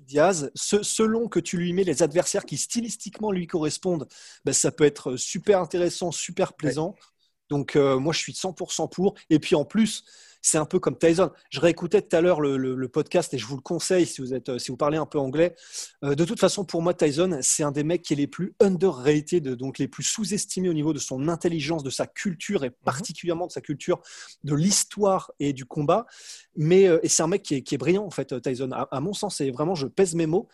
Diaz, 0.06 0.50
selon 0.54 1.28
que 1.28 1.40
tu 1.40 1.56
lui 1.56 1.72
mets 1.72 1.84
les 1.84 2.02
adversaires 2.02 2.44
qui 2.44 2.56
stylistiquement 2.56 3.32
lui 3.32 3.46
correspondent, 3.46 4.08
bah, 4.44 4.52
ça 4.52 4.70
peut 4.70 4.84
être 4.84 5.16
super 5.16 5.60
intéressant, 5.60 6.12
super 6.12 6.54
plaisant. 6.54 6.94
Donc 7.48 7.76
euh, 7.76 7.98
moi 7.98 8.12
je 8.12 8.20
suis 8.20 8.32
100% 8.32 8.88
pour. 8.90 9.14
Et 9.28 9.38
puis 9.38 9.54
en 9.54 9.64
plus, 9.64 10.04
c'est 10.42 10.58
un 10.58 10.64
peu 10.64 10.78
comme 10.78 10.96
Tyson. 10.96 11.30
Je 11.50 11.60
réécoutais 11.60 12.02
tout 12.02 12.16
à 12.16 12.20
l'heure 12.20 12.40
le, 12.40 12.88
podcast 12.88 13.32
et 13.34 13.38
je 13.38 13.46
vous 13.46 13.56
le 13.56 13.62
conseille 13.62 14.06
si 14.06 14.20
vous, 14.20 14.34
êtes, 14.34 14.48
euh, 14.48 14.58
si 14.58 14.70
vous 14.70 14.76
parlez 14.76 14.96
un 14.96 15.06
peu 15.06 15.18
anglais. 15.18 15.54
Euh, 16.04 16.14
de 16.14 16.24
toute 16.24 16.40
façon, 16.40 16.64
pour 16.64 16.82
moi, 16.82 16.92
Tyson, 16.94 17.38
c'est 17.42 17.62
un 17.62 17.70
des 17.70 17.84
mecs 17.84 18.02
qui 18.02 18.14
est 18.14 18.16
les 18.16 18.26
plus 18.26 18.54
underrated, 18.60 19.48
donc 19.50 19.78
les 19.78 19.86
plus 19.86 20.02
sous-estimés 20.02 20.68
au 20.68 20.72
niveau 20.72 20.92
de 20.92 20.98
son 20.98 21.28
intelligence, 21.28 21.82
de 21.82 21.90
sa 21.90 22.06
culture 22.06 22.64
et 22.64 22.70
mhm. 22.70 22.74
particulièrement 22.84 23.46
de 23.46 23.52
sa 23.52 23.60
culture 23.60 24.00
de 24.44 24.54
l'histoire 24.54 25.30
et 25.38 25.52
du 25.52 25.64
combat. 25.64 26.06
Mais 26.56 26.88
euh, 26.88 26.98
c'est 27.04 27.22
un 27.22 27.28
mec 27.28 27.42
qui 27.42 27.56
est, 27.56 27.62
qui 27.62 27.74
est, 27.76 27.78
brillant, 27.78 28.04
en 28.04 28.10
fait, 28.10 28.40
Tyson. 28.42 28.70
À, 28.72 29.00
mon 29.00 29.12
sens, 29.12 29.40
et 29.40 29.50
vraiment, 29.50 29.74
je 29.74 29.86
pèse 29.86 30.14
mes 30.14 30.26
mots. 30.26 30.48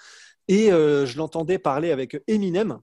Et 0.49 0.69
je 0.69 1.17
l'entendais 1.19 1.59
parler 1.59 1.91
avec 1.91 2.23
Eminem, 2.29 2.79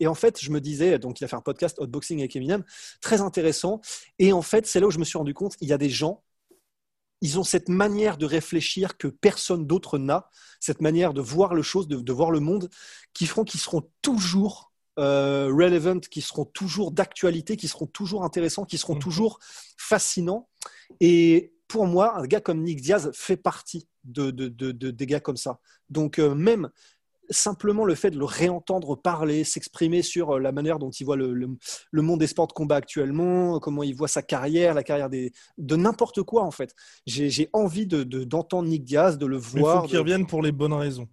et 0.00 0.06
en 0.06 0.14
fait, 0.14 0.42
je 0.42 0.50
me 0.50 0.60
disais, 0.60 0.98
donc 0.98 1.20
il 1.20 1.24
a 1.24 1.28
fait 1.28 1.36
un 1.36 1.40
podcast 1.40 1.78
Hotboxing 1.78 2.18
avec 2.18 2.34
Eminem, 2.36 2.64
très 3.00 3.20
intéressant. 3.20 3.80
Et 4.18 4.32
en 4.32 4.42
fait, 4.42 4.66
c'est 4.66 4.80
là 4.80 4.86
où 4.88 4.90
je 4.90 4.98
me 4.98 5.04
suis 5.04 5.18
rendu 5.18 5.34
compte, 5.34 5.54
il 5.60 5.68
y 5.68 5.72
a 5.72 5.78
des 5.78 5.90
gens 5.90 6.22
ils 7.24 7.38
ont 7.38 7.42
cette 7.42 7.70
manière 7.70 8.18
de 8.18 8.26
réfléchir 8.26 8.98
que 8.98 9.08
personne 9.08 9.66
d'autre 9.66 9.96
n'a, 9.96 10.28
cette 10.60 10.82
manière 10.82 11.14
de 11.14 11.22
voir 11.22 11.54
le 11.54 11.62
chose, 11.62 11.88
de, 11.88 12.12
voir 12.12 12.30
le 12.30 12.38
monde, 12.38 12.68
qui 13.14 13.24
feront 13.24 13.44
qu'ils 13.44 13.60
seront 13.60 13.88
toujours 14.02 14.74
euh, 14.98 15.46
relevant, 15.46 16.00
qui 16.00 16.20
seront 16.20 16.44
toujours 16.44 16.92
d'actualité, 16.92 17.56
qui 17.56 17.66
seront 17.66 17.86
toujours 17.86 18.24
intéressants, 18.24 18.66
qui 18.66 18.76
seront 18.76 18.96
mhm. 18.96 19.00
toujours 19.00 19.38
fascinants. 19.78 20.50
Et 21.00 21.54
pour 21.66 21.86
moi, 21.86 22.14
un 22.18 22.26
gars 22.26 22.42
comme 22.42 22.62
Nick 22.62 22.82
Diaz 22.82 23.10
fait 23.14 23.38
partie 23.38 23.88
de, 24.04 24.30
des 24.30 25.06
gars 25.06 25.20
comme 25.20 25.38
ça. 25.38 25.60
Donc 25.88 26.18
euh, 26.18 26.34
même 26.34 26.68
simplement 27.30 27.84
le 27.84 27.94
fait 27.94 28.10
de 28.10 28.18
le 28.18 28.24
réentendre 28.24 29.00
parler, 29.00 29.44
s'exprimer 29.44 30.02
sur 30.02 30.36
euh, 30.36 30.38
la 30.38 30.52
manière 30.52 30.78
dont 30.78 30.90
il 30.90 31.04
voit 31.04 31.16
le, 31.16 31.32
le, 31.32 32.02
monde 32.02 32.20
des 32.20 32.26
sports 32.26 32.46
de 32.46 32.52
combat 32.52 32.76
actuellement, 32.76 33.58
comment 33.60 33.82
il 33.82 33.94
voit 33.94 34.08
sa 34.08 34.22
carrière, 34.22 34.74
la 34.74 34.82
carrière 34.82 35.10
des, 35.10 35.32
de 35.58 35.76
n'importe 35.76 36.22
quoi 36.22 36.42
en 36.44 36.50
fait. 36.50 36.74
J'ai 37.06 37.48
envie 37.52 37.86
d'entendre 37.86 38.04
de, 38.04 38.24
d'entendre 38.24 38.68
Nick 38.68 38.84
Diaz, 38.84 39.18
de 39.18 39.26
le 39.26 39.36
voir. 39.36 39.76
Il 39.76 39.80
faut 39.80 39.88
qu'il 39.88 39.98
revienne 39.98 40.26
pour 40.26 40.42
les 40.42 40.52
bonnes 40.52 40.72
raisons. 40.72 41.08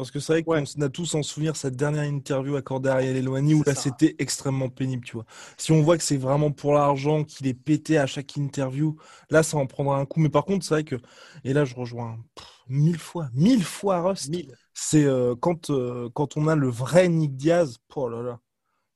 Parce 0.00 0.10
que 0.10 0.18
c'est 0.18 0.32
vrai 0.32 0.42
qu'on 0.42 0.82
a 0.82 0.88
tous 0.88 1.14
en 1.14 1.22
souvenir 1.22 1.56
cette 1.56 1.76
dernière 1.76 2.04
interview 2.04 2.56
accordée 2.56 2.88
à 2.88 2.94
Ariel 2.94 3.16
Eloigny 3.16 3.52
où 3.52 3.62
là 3.66 3.74
c'était 3.74 4.16
extrêmement 4.18 4.70
pénible, 4.70 5.04
tu 5.04 5.12
vois. 5.12 5.26
Si 5.58 5.72
on 5.72 5.82
voit 5.82 5.98
que 5.98 6.02
c'est 6.02 6.16
vraiment 6.16 6.50
pour 6.52 6.72
l'argent, 6.72 7.22
qu'il 7.22 7.46
est 7.46 7.52
pété 7.52 7.98
à 7.98 8.06
chaque 8.06 8.34
interview, 8.38 8.96
là 9.28 9.42
ça 9.42 9.58
en 9.58 9.66
prendra 9.66 9.98
un 9.98 10.06
coup. 10.06 10.20
Mais 10.20 10.30
par 10.30 10.46
contre, 10.46 10.64
c'est 10.64 10.72
vrai 10.72 10.84
que, 10.84 10.96
et 11.44 11.52
là 11.52 11.66
je 11.66 11.74
rejoins 11.74 12.16
mille 12.66 12.98
fois, 12.98 13.28
mille 13.34 13.62
fois 13.62 14.00
Rust. 14.00 14.30
C'est 14.82 15.04
euh, 15.04 15.34
quand, 15.38 15.68
euh, 15.68 16.08
quand 16.14 16.38
on 16.38 16.48
a 16.48 16.56
le 16.56 16.70
vrai 16.70 17.06
Nick 17.10 17.36
Diaz, 17.36 17.76
oh 17.94 18.08
là 18.08 18.22
là, 18.22 18.40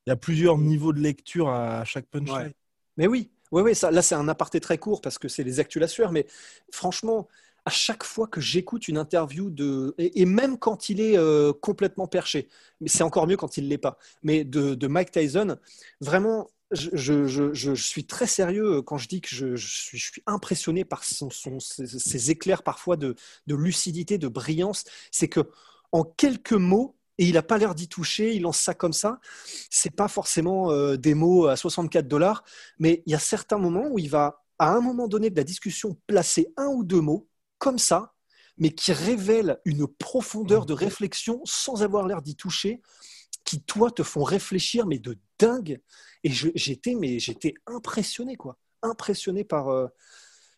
il 0.05 0.09
y 0.09 0.11
a 0.11 0.15
plusieurs 0.15 0.57
niveaux 0.57 0.93
de 0.93 0.99
lecture 0.99 1.47
à, 1.47 1.85
chaque 1.85 2.07
punchline. 2.07 2.53
Mais 2.97 3.05
oui, 3.05 3.29
oui, 3.51 3.61
oui, 3.61 3.75
ça, 3.75 3.91
là 3.91 4.01
c'est 4.01 4.15
un 4.15 4.27
aparté 4.27 4.59
très 4.59 4.79
court 4.79 4.99
parce 4.99 5.19
que 5.19 5.27
c'est 5.27 5.43
les 5.43 5.59
actuels 5.59 5.83
à 5.83 5.87
sueur, 5.87 6.11
mais 6.11 6.25
franchement, 6.71 7.27
à 7.65 7.69
chaque 7.69 8.03
fois 8.03 8.25
que 8.25 8.41
j'écoute 8.41 8.87
une 8.87 8.97
interview 8.97 9.51
de, 9.51 9.93
et, 9.99 10.25
même 10.25 10.57
quand 10.57 10.89
il 10.89 10.99
est 10.99 11.19
euh, 11.19 11.53
complètement 11.53 12.07
perché, 12.07 12.49
mais 12.81 12.89
c'est 12.89 13.03
encore 13.03 13.27
mieux 13.27 13.37
quand 13.37 13.57
il 13.57 13.65
ne 13.65 13.69
l'est 13.69 13.77
pas, 13.77 13.99
mais 14.23 14.43
de, 14.43 14.87
Mike 14.87 15.11
Tyson, 15.11 15.55
vraiment, 16.01 16.49
je, 16.71 17.73
suis 17.75 18.05
très 18.05 18.25
sérieux 18.25 18.81
quand 18.81 18.97
je 18.97 19.07
dis 19.07 19.21
que 19.21 19.29
je, 19.29 19.55
suis, 19.55 20.23
impressionné 20.25 20.83
par 20.83 21.03
son, 21.03 21.29
ses, 21.59 22.31
éclairs 22.31 22.63
parfois 22.63 22.97
de, 22.97 23.15
lucidité, 23.47 24.17
de 24.17 24.27
brillance. 24.27 24.83
C'est 25.11 25.29
que 25.29 25.41
en 25.95 26.03
quelques 26.03 26.51
mots, 26.51 26.97
et 27.17 27.25
il 27.25 27.35
n'a 27.35 27.41
pas 27.41 27.57
l'air 27.57 27.73
d'y 27.73 27.87
toucher, 27.87 28.35
il 28.35 28.41
lance 28.41 28.59
ça 28.59 28.73
comme 28.73 28.91
ça. 28.91 29.21
C'est 29.69 29.95
pas 29.95 30.09
forcément 30.09 30.69
euh, 30.69 30.97
des 30.97 31.13
mots 31.13 31.47
à 31.47 31.55
64 31.55 32.05
dollars, 32.05 32.43
mais 32.79 33.01
il 33.05 33.13
y 33.13 33.15
a 33.15 33.19
certains 33.19 33.57
moments 33.57 33.87
où 33.89 33.97
il 33.97 34.09
va, 34.09 34.43
à 34.59 34.73
un 34.73 34.81
moment 34.81 35.07
donné 35.07 35.29
de 35.29 35.37
la 35.37 35.45
discussion, 35.45 35.97
placer 36.05 36.51
un 36.57 36.67
ou 36.67 36.83
deux 36.83 36.99
mots 36.99 37.29
comme 37.59 37.79
ça, 37.79 38.13
mais 38.57 38.71
qui 38.71 38.91
révèlent 38.91 39.57
une 39.63 39.87
profondeur 39.87 40.65
de 40.65 40.73
réflexion 40.73 41.39
sans 41.45 41.81
avoir 41.81 42.05
l'air 42.07 42.21
d'y 42.21 42.35
toucher, 42.35 42.81
qui 43.45 43.61
toi 43.61 43.89
te 43.89 44.03
font 44.03 44.23
réfléchir, 44.23 44.87
mais 44.87 44.99
de 44.99 45.17
dingue. 45.39 45.79
Et 46.25 46.31
j'étais, 46.31 46.95
mais 46.95 47.19
j'étais 47.19 47.53
impressionné, 47.67 48.35
quoi, 48.35 48.57
impressionné 48.81 49.45
par. 49.45 49.69
Euh, 49.69 49.87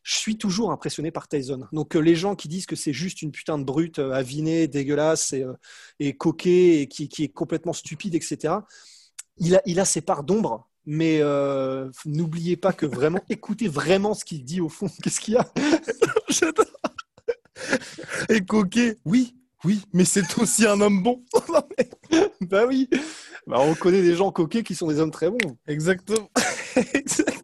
je 0.08 0.16
suis 0.16 0.38
toujours 0.38 0.72
impressionné 0.72 1.12
par 1.12 1.28
Tyson. 1.28 1.68
Donc 1.74 1.98
euh, 1.98 2.00
les 2.00 2.16
gens 2.16 2.36
qui 2.36 2.48
disent 2.48 2.66
que 2.66 2.78
c'est 2.78 2.94
juste 2.94 3.22
une 3.22 3.34
putain 3.34 3.58
de 3.58 3.66
brute 3.66 4.00
euh, 4.00 4.14
avinée, 4.14 4.70
dégueulasse 4.70 5.34
et, 5.34 5.46
et 6.00 6.16
coquée 6.16 6.80
et 6.80 6.88
qui, 6.88 7.10
est 7.20 7.28
complètement 7.28 7.74
stupide, 7.74 8.16
etc. 8.16 8.54
Il 9.38 9.58
a, 9.58 9.62
il 9.66 9.82
a 9.82 9.86
ses 9.86 10.00
parts 10.00 10.24
d'ombre, 10.24 10.70
mais 10.86 11.22
n'oubliez 12.06 12.56
pas 12.56 12.72
que 12.72 12.86
vraiment, 12.86 13.20
écoutez 13.30 13.68
vraiment 13.68 14.14
ce 14.14 14.24
qu'il 14.24 14.46
dit 14.46 14.62
au 14.62 14.70
fond. 14.70 14.88
Qu'est-ce 15.04 15.20
qu'il 15.20 15.34
y 15.34 15.38
a? 15.38 15.46
Et 18.30 18.46
coquet, 18.46 18.98
oui, 19.04 19.36
oui, 19.66 19.82
mais 19.92 20.06
c'est 20.06 20.38
aussi 20.38 20.66
un 20.66 20.80
homme 20.80 21.04
bon. 21.04 21.22
bah 22.42 22.66
oui. 22.66 22.90
Bah, 23.46 23.58
on 23.60 23.76
connaît 23.76 24.02
des 24.02 24.16
gens 24.16 24.32
coquets 24.32 24.64
qui 24.64 24.74
sont 24.74 24.88
des 24.88 25.00
hommes 25.00 25.12
très 25.12 25.30
bons. 25.30 25.58
Exactement. 25.68 26.30
Exactement. 26.94 27.37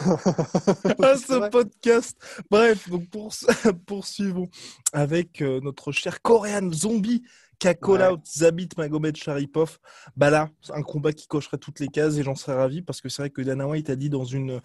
ah, 1.02 1.16
ce 1.16 1.48
podcast. 1.50 2.16
Bref, 2.50 2.88
donc 2.88 3.08
pour, 3.10 3.32
poursuivons 3.86 4.48
avec 4.92 5.42
euh, 5.42 5.60
notre 5.60 5.92
cher 5.92 6.22
Korean 6.22 6.72
Zombie 6.72 7.22
qui 7.58 7.68
a 7.68 7.74
call 7.74 8.02
out 8.02 8.20
Zabit 8.24 8.68
Magomed 8.76 9.16
Sharipov. 9.16 9.78
Bah 10.16 10.30
là, 10.30 10.48
un 10.72 10.82
combat 10.82 11.12
qui 11.12 11.26
cocherait 11.26 11.58
toutes 11.58 11.80
les 11.80 11.88
cases 11.88 12.16
et 12.16 12.22
j'en 12.22 12.36
serais 12.36 12.54
ravi 12.54 12.82
parce 12.82 13.00
que 13.00 13.08
c'est 13.08 13.22
vrai 13.22 13.30
que 13.30 13.42
Dana 13.42 13.66
White 13.66 13.90
a 13.90 13.96
dit 13.96 14.10
dans 14.10 14.24
une 14.24 14.60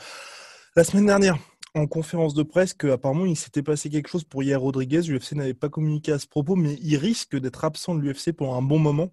la 0.76 0.84
semaine 0.84 1.08
dernière 1.08 1.38
en 1.76 1.88
conférence 1.88 2.36
de 2.36 2.44
presse 2.44 2.74
qu'apparemment 2.74 3.26
il 3.26 3.36
s'était 3.36 3.64
passé 3.64 3.90
quelque 3.90 4.10
chose 4.10 4.24
pour 4.24 4.44
Yair 4.44 4.62
Rodriguez. 4.62 5.02
L'UFC 5.02 5.34
n'avait 5.34 5.56
pas 5.56 5.70
communiqué 5.70 6.12
à 6.12 6.20
ce 6.20 6.28
propos, 6.28 6.56
mais 6.56 6.78
il 6.82 6.98
risque 6.98 7.36
d'être 7.36 7.66
absent 7.66 7.96
de 7.96 8.02
l'UFC 8.02 8.32
pendant 8.32 8.56
un 8.56 8.62
bon 8.62 8.80
moment. 8.80 9.10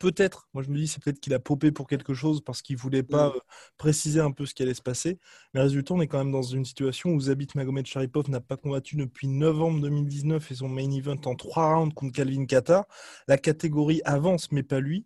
Peut-être, 0.00 0.48
moi 0.54 0.62
je 0.62 0.70
me 0.70 0.78
dis, 0.78 0.88
c'est 0.88 1.00
peut-être 1.02 1.20
qu'il 1.20 1.34
a 1.34 1.38
popé 1.38 1.72
pour 1.72 1.86
quelque 1.86 2.14
chose 2.14 2.40
parce 2.40 2.62
qu'il 2.62 2.78
voulait 2.78 3.02
pas 3.02 3.28
mm. 3.28 3.32
euh, 3.36 3.40
préciser 3.76 4.20
un 4.20 4.32
peu 4.32 4.46
ce 4.46 4.54
qui 4.54 4.62
allait 4.62 4.74
se 4.74 4.80
passer. 4.80 5.20
Mais 5.52 5.60
résultat, 5.60 5.92
on 5.92 6.00
est 6.00 6.06
quand 6.08 6.18
même 6.18 6.32
dans 6.32 6.42
une 6.42 6.64
situation 6.64 7.10
où 7.10 7.20
Zabit 7.20 7.48
Magomed 7.54 7.86
Sharipov 7.86 8.30
n'a 8.30 8.40
pas 8.40 8.56
combattu 8.56 8.96
depuis 8.96 9.28
novembre 9.28 9.82
2019 9.82 10.50
et 10.50 10.54
son 10.54 10.68
main 10.70 10.90
event 10.90 11.20
en 11.26 11.34
trois 11.36 11.74
rounds 11.74 11.94
contre 11.94 12.14
Calvin 12.14 12.46
Qatar. 12.46 12.86
La 13.28 13.36
catégorie 13.36 14.00
avance, 14.06 14.50
mais 14.52 14.62
pas 14.62 14.80
lui. 14.80 15.04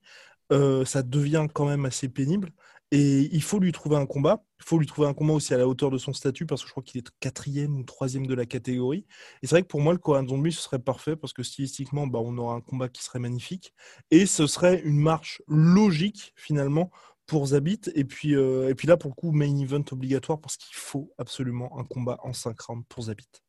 Euh, 0.52 0.84
ça 0.84 1.02
devient 1.02 1.48
quand 1.52 1.66
même 1.66 1.86
assez 1.86 2.08
pénible. 2.08 2.52
Et 2.90 3.28
il 3.32 3.42
faut 3.42 3.58
lui 3.58 3.72
trouver 3.72 3.96
un 3.96 4.06
combat. 4.06 4.44
Il 4.60 4.64
faut 4.64 4.78
lui 4.78 4.86
trouver 4.86 5.08
un 5.08 5.14
combat 5.14 5.34
aussi 5.34 5.52
à 5.52 5.58
la 5.58 5.66
hauteur 5.66 5.90
de 5.90 5.98
son 5.98 6.12
statut 6.12 6.46
parce 6.46 6.62
que 6.62 6.68
je 6.68 6.72
crois 6.72 6.82
qu'il 6.82 6.98
est 7.00 7.08
quatrième 7.20 7.76
ou 7.76 7.82
troisième 7.82 8.26
de 8.26 8.34
la 8.34 8.46
catégorie. 8.46 9.06
Et 9.42 9.46
c'est 9.46 9.50
vrai 9.56 9.62
que 9.62 9.68
pour 9.68 9.80
moi, 9.80 9.92
le 9.92 9.98
Korean 9.98 10.26
Zombie, 10.26 10.52
ce 10.52 10.62
serait 10.62 10.78
parfait 10.78 11.16
parce 11.16 11.32
que 11.32 11.42
stylistiquement, 11.42 12.06
bah, 12.06 12.20
on 12.22 12.36
aura 12.38 12.54
un 12.54 12.60
combat 12.60 12.88
qui 12.88 13.02
serait 13.02 13.18
magnifique. 13.18 13.74
Et 14.10 14.26
ce 14.26 14.46
serait 14.46 14.80
une 14.84 14.98
marche 14.98 15.42
logique 15.48 16.32
finalement 16.36 16.90
pour 17.26 17.46
Zabit. 17.46 17.80
Et 17.94 18.04
puis, 18.04 18.34
euh, 18.34 18.68
et 18.68 18.74
puis 18.74 18.86
là, 18.86 18.96
pour 18.96 19.10
le 19.10 19.14
coup, 19.14 19.32
main 19.32 19.58
event 19.58 19.84
obligatoire 19.90 20.40
parce 20.40 20.56
qu'il 20.56 20.76
faut 20.76 21.12
absolument 21.18 21.78
un 21.78 21.84
combat 21.84 22.18
en 22.22 22.32
5 22.32 22.60
rounds 22.60 22.84
pour 22.88 23.04
Zabit. 23.04 23.43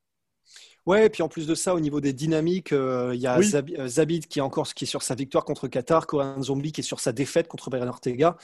Ouais, 0.86 1.08
et 1.08 1.10
puis 1.10 1.24
en 1.24 1.28
plus 1.28 1.48
de 1.48 1.56
ça, 1.56 1.74
au 1.74 1.80
niveau 1.80 2.00
des 2.00 2.14
dynamiques, 2.14 2.72
euh, 2.72 3.12
il 3.16 3.20
y 3.20 3.26
a 3.26 3.40
euh, 3.40 3.88
Zabid 3.88 4.28
qui 4.28 4.38
est 4.38 4.42
encore 4.44 4.72
qui 4.72 4.84
est 4.84 4.88
sur 4.88 5.02
sa 5.02 5.16
victoire 5.16 5.44
contre 5.44 5.68
Qatar, 5.68 6.06
Korean 6.06 6.40
Zombie 6.44 6.72
qui 6.72 6.82
est 6.82 6.84
sur 6.84 7.00
sa 7.00 7.12
défaite 7.12 7.48
contre 7.48 7.72
Beren 7.72 7.90
Ortega. 7.90 8.38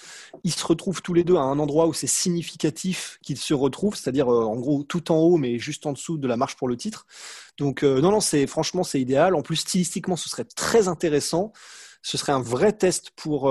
Ils 0.43 0.51
se 0.51 0.65
retrouvent 0.65 1.03
tous 1.03 1.13
les 1.13 1.23
deux 1.23 1.35
à 1.35 1.41
un 1.41 1.59
endroit 1.59 1.85
où 1.85 1.93
c'est 1.93 2.07
significatif 2.07 3.19
qu'ils 3.21 3.37
se 3.37 3.53
retrouvent, 3.53 3.95
c'est-à-dire 3.95 4.33
euh, 4.33 4.43
en 4.43 4.55
gros 4.55 4.81
tout 4.81 5.11
en 5.11 5.17
haut, 5.17 5.37
mais 5.37 5.59
juste 5.59 5.85
en 5.85 5.93
dessous 5.93 6.17
de 6.17 6.27
la 6.27 6.35
marche 6.35 6.55
pour 6.55 6.67
le 6.67 6.77
titre. 6.77 7.05
Donc 7.59 7.83
non, 7.83 8.11
non, 8.11 8.21
c'est 8.21 8.47
franchement 8.47 8.83
c'est 8.83 8.99
idéal. 8.99 9.35
En 9.35 9.43
plus 9.43 9.57
stylistiquement, 9.57 10.15
ce 10.15 10.27
serait 10.27 10.45
très 10.45 10.87
intéressant. 10.87 11.53
Ce 12.01 12.17
serait 12.17 12.31
un 12.31 12.41
vrai 12.41 12.73
test 12.73 13.11
pour 13.15 13.49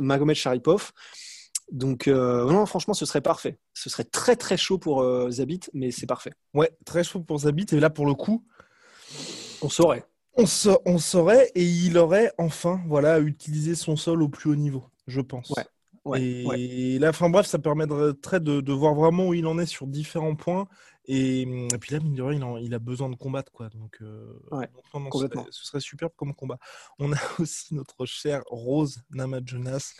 Magomed 0.00 0.34
Sharipov. 0.34 0.90
Donc, 1.70 2.08
euh, 2.08 2.50
non, 2.50 2.66
franchement, 2.66 2.94
ce 2.94 3.06
serait 3.06 3.20
parfait. 3.20 3.58
Ce 3.74 3.88
serait 3.90 4.04
très, 4.04 4.36
très 4.36 4.56
chaud 4.56 4.78
pour 4.78 5.02
euh, 5.02 5.30
Zabit, 5.30 5.60
mais 5.72 5.90
c'est 5.90 6.06
parfait. 6.06 6.32
Ouais, 6.54 6.70
très 6.84 7.04
chaud 7.04 7.20
pour 7.20 7.38
Zabit. 7.38 7.66
Et 7.72 7.80
là, 7.80 7.90
pour 7.90 8.06
le 8.06 8.14
coup, 8.14 8.44
on 9.62 9.68
saurait. 9.68 10.04
On, 10.36 10.44
on 10.86 10.98
saurait 10.98 11.50
et 11.54 11.64
il 11.64 11.98
aurait 11.98 12.32
enfin 12.38 12.80
voilà, 12.86 13.18
utilisé 13.18 13.74
son 13.74 13.96
sol 13.96 14.22
au 14.22 14.28
plus 14.28 14.50
haut 14.50 14.56
niveau, 14.56 14.84
je 15.06 15.20
pense. 15.20 15.50
Ouais. 15.50 15.64
Ouais, 16.06 16.22
et 16.22 16.98
là, 16.98 17.10
enfin 17.10 17.28
bref, 17.28 17.46
ça 17.46 17.58
permettrait 17.58 18.40
de, 18.40 18.60
de, 18.62 18.72
voir 18.72 18.94
vraiment 18.94 19.28
où 19.28 19.34
il 19.34 19.46
en 19.46 19.58
est 19.58 19.66
sur 19.66 19.86
différents 19.86 20.34
points. 20.34 20.66
Et, 21.04 21.46
puis 21.80 21.92
là, 21.92 22.00
mine 22.00 22.14
de 22.14 22.22
rien, 22.22 22.58
il, 22.58 22.72
a 22.72 22.78
besoin 22.78 23.10
de 23.10 23.16
combattre, 23.16 23.52
quoi. 23.52 23.68
Donc, 23.70 23.98
euh, 24.00 24.40
complètement. 25.10 25.44
Ce, 25.50 25.66
serait, 25.66 25.80
superbe 25.80 26.12
comme 26.16 26.34
combat. 26.34 26.58
On 26.98 27.12
a 27.12 27.16
aussi 27.38 27.74
notre 27.74 28.06
chère 28.06 28.42
Rose 28.46 29.02
Namajunas. 29.10 29.94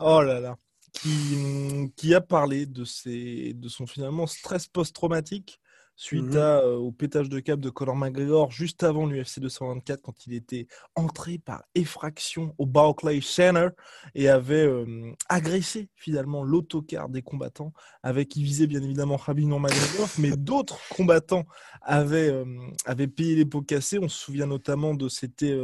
Oh 0.00 0.22
là 0.22 0.40
là 0.40 0.58
qui, 0.92 1.90
qui 1.96 2.14
a 2.14 2.20
parlé 2.20 2.66
de, 2.66 2.84
ses, 2.84 3.54
de 3.54 3.68
son 3.68 3.86
finalement 3.86 4.26
stress 4.26 4.66
post-traumatique 4.66 5.60
suite 5.98 6.34
mmh 6.34 6.36
à, 6.36 6.60
euh, 6.60 6.76
au 6.76 6.92
pétage 6.92 7.28
de 7.28 7.40
câble 7.40 7.60
de 7.60 7.70
Conor 7.70 7.96
McGregor 7.96 8.52
juste 8.52 8.84
avant 8.84 9.04
l'UFC 9.04 9.40
224 9.40 10.00
quand 10.00 10.26
il 10.26 10.34
était 10.34 10.68
entré 10.94 11.38
par 11.38 11.64
effraction 11.74 12.54
au 12.56 12.66
Barclays 12.66 13.20
Center 13.20 13.70
et 14.14 14.28
avait 14.28 14.64
euh, 14.64 15.12
agressé 15.28 15.88
finalement 15.96 16.44
l'autocar 16.44 17.08
des 17.08 17.20
combattants 17.20 17.72
avec 18.04 18.28
qui 18.28 18.44
visait 18.44 18.68
bien 18.68 18.80
évidemment 18.80 19.18
Khabib 19.18 19.48
McGregor 19.48 20.08
mais 20.18 20.36
d'autres 20.36 20.78
combattants 20.90 21.46
avaient, 21.82 22.30
euh, 22.30 22.44
avaient 22.86 23.08
payé 23.08 23.34
les 23.34 23.44
pots 23.44 23.62
cassés 23.62 23.98
on 23.98 24.08
se 24.08 24.18
souvient 24.18 24.46
notamment 24.46 24.94
de 24.94 25.08
c'était 25.08 25.58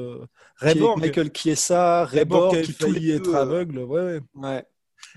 Michael 0.96 1.30
Chiesa 1.32 2.06
Reborg 2.06 2.60
qui 2.60 2.72
a 2.72 2.74
failli 2.74 3.12
être 3.12 3.32
aveugle 3.36 3.78
ouais, 3.78 4.02
ouais. 4.02 4.20
ouais. 4.34 4.66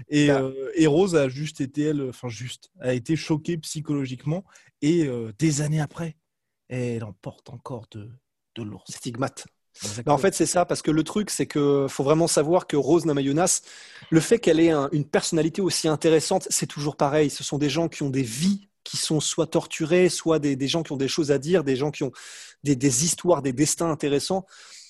Et, 0.10 0.27
bah. 0.27 0.42
euh, 0.42 0.89
Rose 0.89 1.16
a 1.16 1.30
juste 1.30 1.62
été, 1.62 1.84
elle, 1.84 2.10
enfin 2.10 2.30
juste, 2.30 2.70
a 2.80 2.94
été 2.94 3.16
choquée 3.16 3.58
psychologiquement. 3.58 4.44
Et 4.82 5.06
euh, 5.06 5.32
des 5.39 5.62
années 5.62 5.82
après, 5.82 6.16
elle 6.70 7.04
en 7.04 7.13
porte 7.13 7.50
encore 7.50 7.88
de, 7.92 8.10
de 8.56 8.63
lourds 8.63 8.86
stigmates. 8.89 9.48
En 10.08 10.18
fait, 10.18 10.34
c'est 10.34 10.48
ça, 10.48 10.66
parce 10.66 10.82
que 10.82 10.89
le 10.89 11.04
truc, 11.04 11.30
c'est 11.30 11.46
qu'il 11.46 11.86
faut 11.88 12.04
vraiment 12.04 12.27
savoir 12.27 12.66
que 12.66 12.75
Rose 12.75 13.06
Namajunas, 13.06 13.62
le 14.10 14.20
fait 14.20 14.39
qu'elle 14.39 14.60
ait 14.60 14.74
une 14.92 15.06
personnalité 15.06 15.62
aussi 15.62 15.88
intéressante, 15.88 16.48
c'est 16.50 16.66
toujours 16.66 16.96
pareil. 16.96 17.30
Ce 17.30 17.44
sont 17.44 17.60
des 17.60 17.70
gens 17.70 17.88
qui 17.88 18.01
ont 18.01 18.10
des 18.10 18.24
vies 18.24 18.68
qui 18.84 18.98
sont 18.98 19.20
soit 19.20 19.48
torturés, 19.48 20.08
soit 20.08 20.39
des, 20.39 20.56
des 20.56 20.68
gens 20.70 20.82
qui 20.82 20.94
ont 20.94 20.98
des 20.98 21.10
choses 21.10 21.30
à 21.30 21.38
dire, 21.38 21.66
des 21.66 21.75
gens 21.75 21.92
qui 21.92 22.04
ont 22.04 22.12
des, 22.63 22.75
des 22.75 23.04
histoires, 23.04 23.42
des 23.42 23.51
destins 23.51 23.92
intéressants. 23.92 24.46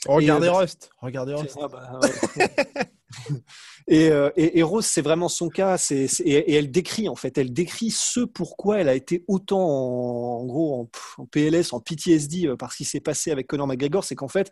Regardez 0.06 0.48
euh, 0.48 0.54
Rust. 0.54 0.92
Regardez 1.02 1.34
Rust. 1.34 1.58
Bah, 1.72 2.00
et, 3.88 4.64
Rose, 4.64 4.86
c'est 4.86 5.02
vraiment 5.02 5.30
son 5.30 5.50
cas. 5.50 5.78
et, 5.92 6.56
elle 6.56 6.72
décrit, 6.72 7.10
en 7.10 7.16
fait, 7.16 7.38
elle 7.38 7.54
décrit 7.54 7.92
ce 7.92 8.22
pourquoi 8.22 8.80
elle 8.80 8.90
a 8.90 8.96
été 8.96 9.24
autant 9.28 9.62
en, 9.62 10.46
gros 10.46 10.90
en, 11.18 11.26
PLS, 11.26 11.74
en 11.74 11.80
PTSD 11.80 12.48
euh, 12.48 12.56
par 12.56 12.72
ce 12.72 12.78
qui 12.78 12.86
s'est 12.86 13.00
passé 13.00 13.32
avec 13.32 13.48
Conor 13.48 13.68
McGregor. 13.68 14.04
C'est 14.04 14.16
qu'en 14.16 14.28
fait, 14.28 14.52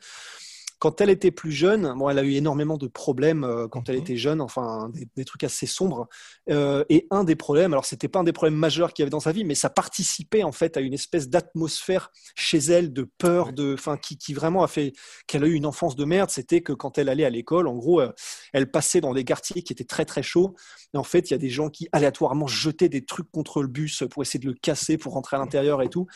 quand 0.79 1.01
elle 1.01 1.09
était 1.09 1.31
plus 1.31 1.51
jeune, 1.51 1.93
bon, 1.97 2.09
elle 2.09 2.19
a 2.19 2.23
eu 2.23 2.33
énormément 2.33 2.77
de 2.77 2.87
problèmes 2.87 3.43
euh, 3.43 3.67
quand 3.67 3.87
elle 3.89 3.95
mhm. 3.95 4.01
était 4.01 4.17
jeune, 4.17 4.41
enfin 4.41 4.91
des, 5.15 5.25
trucs 5.25 5.43
assez 5.43 5.65
sombres. 5.65 6.07
Euh, 6.49 6.83
et 6.89 7.07
un 7.11 7.23
des 7.23 7.35
problèmes, 7.35 7.73
alors 7.73 7.85
c'était 7.85 8.07
pas 8.07 8.19
un 8.19 8.23
des 8.23 8.33
problèmes 8.33 8.57
majeurs 8.57 8.93
qu'il 8.93 9.01
y 9.01 9.03
avait 9.03 9.11
dans 9.11 9.19
sa 9.19 9.31
vie, 9.31 9.43
mais 9.43 9.55
ça 9.55 9.69
participait 9.69 10.43
en 10.43 10.51
fait 10.51 10.77
à 10.77 10.81
une 10.81 10.93
espèce 10.93 11.29
d'atmosphère 11.29 12.11
chez 12.35 12.57
elle 12.57 12.91
de 12.93 13.09
peur, 13.17 13.53
de, 13.53 13.73
enfin 13.73 13.97
qui, 13.97 14.17
qui, 14.17 14.33
vraiment 14.33 14.63
a 14.63 14.67
fait 14.67 14.93
qu'elle 15.27 15.43
a 15.43 15.47
eu 15.47 15.53
une 15.53 15.65
enfance 15.65 15.95
de 15.95 16.05
merde. 16.05 16.29
C'était 16.29 16.61
que 16.61 16.73
quand 16.73 16.97
elle 16.97 17.09
allait 17.09 17.25
à 17.25 17.29
l'école, 17.29 17.67
en 17.67 17.75
gros, 17.75 18.01
euh, 18.01 18.11
elle 18.53 18.69
passait 18.69 19.01
dans 19.01 19.13
des 19.13 19.23
quartiers 19.23 19.63
qui 19.63 19.71
étaient 19.71 19.85
très 19.85 20.05
très 20.05 20.23
chauds. 20.23 20.55
Et 20.93 20.97
en 20.97 21.03
fait, 21.03 21.29
il 21.29 21.31
y 21.31 21.35
a 21.35 21.39
des 21.39 21.49
gens 21.49 21.69
qui 21.69 21.87
aléatoirement 21.93 22.47
jetaient 22.47 22.89
des 22.89 23.05
trucs 23.05 23.31
contre 23.31 23.61
le 23.61 23.67
bus 23.67 24.03
pour 24.11 24.23
essayer 24.23 24.39
de 24.39 24.47
le 24.47 24.53
casser, 24.53 24.97
pour 24.97 25.13
rentrer 25.13 25.37
à 25.37 25.39
l'intérieur 25.39 25.81
et 25.81 25.89
tout. 25.89 26.07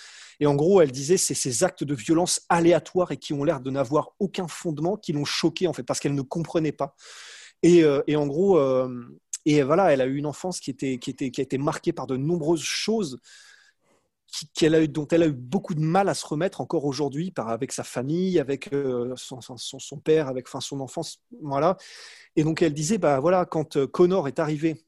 Et 0.42 0.46
en 0.46 0.56
gros, 0.56 0.82
elle 0.82 0.92
disait 0.92 1.18
c'est 1.18 1.34
ces 1.34 1.64
actes 1.64 1.84
de 1.84 1.96
violence 1.96 2.42
aléatoires 2.50 3.12
et 3.12 3.18
qui 3.18 3.34
ont 3.34 3.44
l'air 3.44 3.60
de 3.62 3.72
n'avoir 3.72 4.12
aucun 4.20 4.48
fondement 4.50 4.98
qui 4.98 5.14
l'ont 5.14 5.26
choquée 5.26 5.68
en 5.68 5.74
fait 5.74 5.84
parce 5.84 6.00
qu'elle 6.00 6.16
ne 6.16 6.22
comprenait 6.22 6.72
pas. 6.72 6.96
Et, 7.64 7.84
euh, 7.84 8.02
en 8.16 8.28
gros, 8.28 8.58
euh, 8.58 8.90
et 9.46 9.64
voilà, 9.64 9.92
elle 9.94 10.02
a 10.02 10.06
eu 10.06 10.18
une 10.18 10.26
enfance 10.26 10.60
qui 10.60 10.70
était 10.70 10.98
qui 10.98 11.10
était 11.10 11.32
qui 11.32 11.42
a 11.42 11.44
été 11.44 11.58
marquée 11.58 11.94
par 11.94 12.08
de 12.08 12.18
nombreuses 12.18 12.64
choses 12.64 13.20
qu'elle 14.54 14.76
a 14.76 14.84
eu, 14.84 14.88
dont 14.88 15.08
elle 15.08 15.24
a 15.24 15.28
eu 15.28 15.34
beaucoup 15.34 15.74
de 15.74 15.80
mal 15.80 16.08
à 16.08 16.14
se 16.14 16.26
remettre 16.26 16.62
encore 16.62 16.86
aujourd'hui, 16.86 17.34
avec 17.36 17.72
sa 17.72 17.84
famille, 17.84 18.40
avec 18.40 18.72
euh, 18.74 19.14
son, 19.16 19.98
père, 19.98 20.28
avec 20.28 20.48
son 20.48 20.80
enfance, 20.82 21.24
voilà. 21.42 21.78
Et 22.36 22.44
donc 22.44 22.62
elle 22.62 22.74
disait, 22.74 23.00
bah 23.00 23.20
voilà, 23.20 23.46
quand 23.46 23.88
Connor 23.88 24.28
est 24.28 24.38
arrivé 24.38 24.86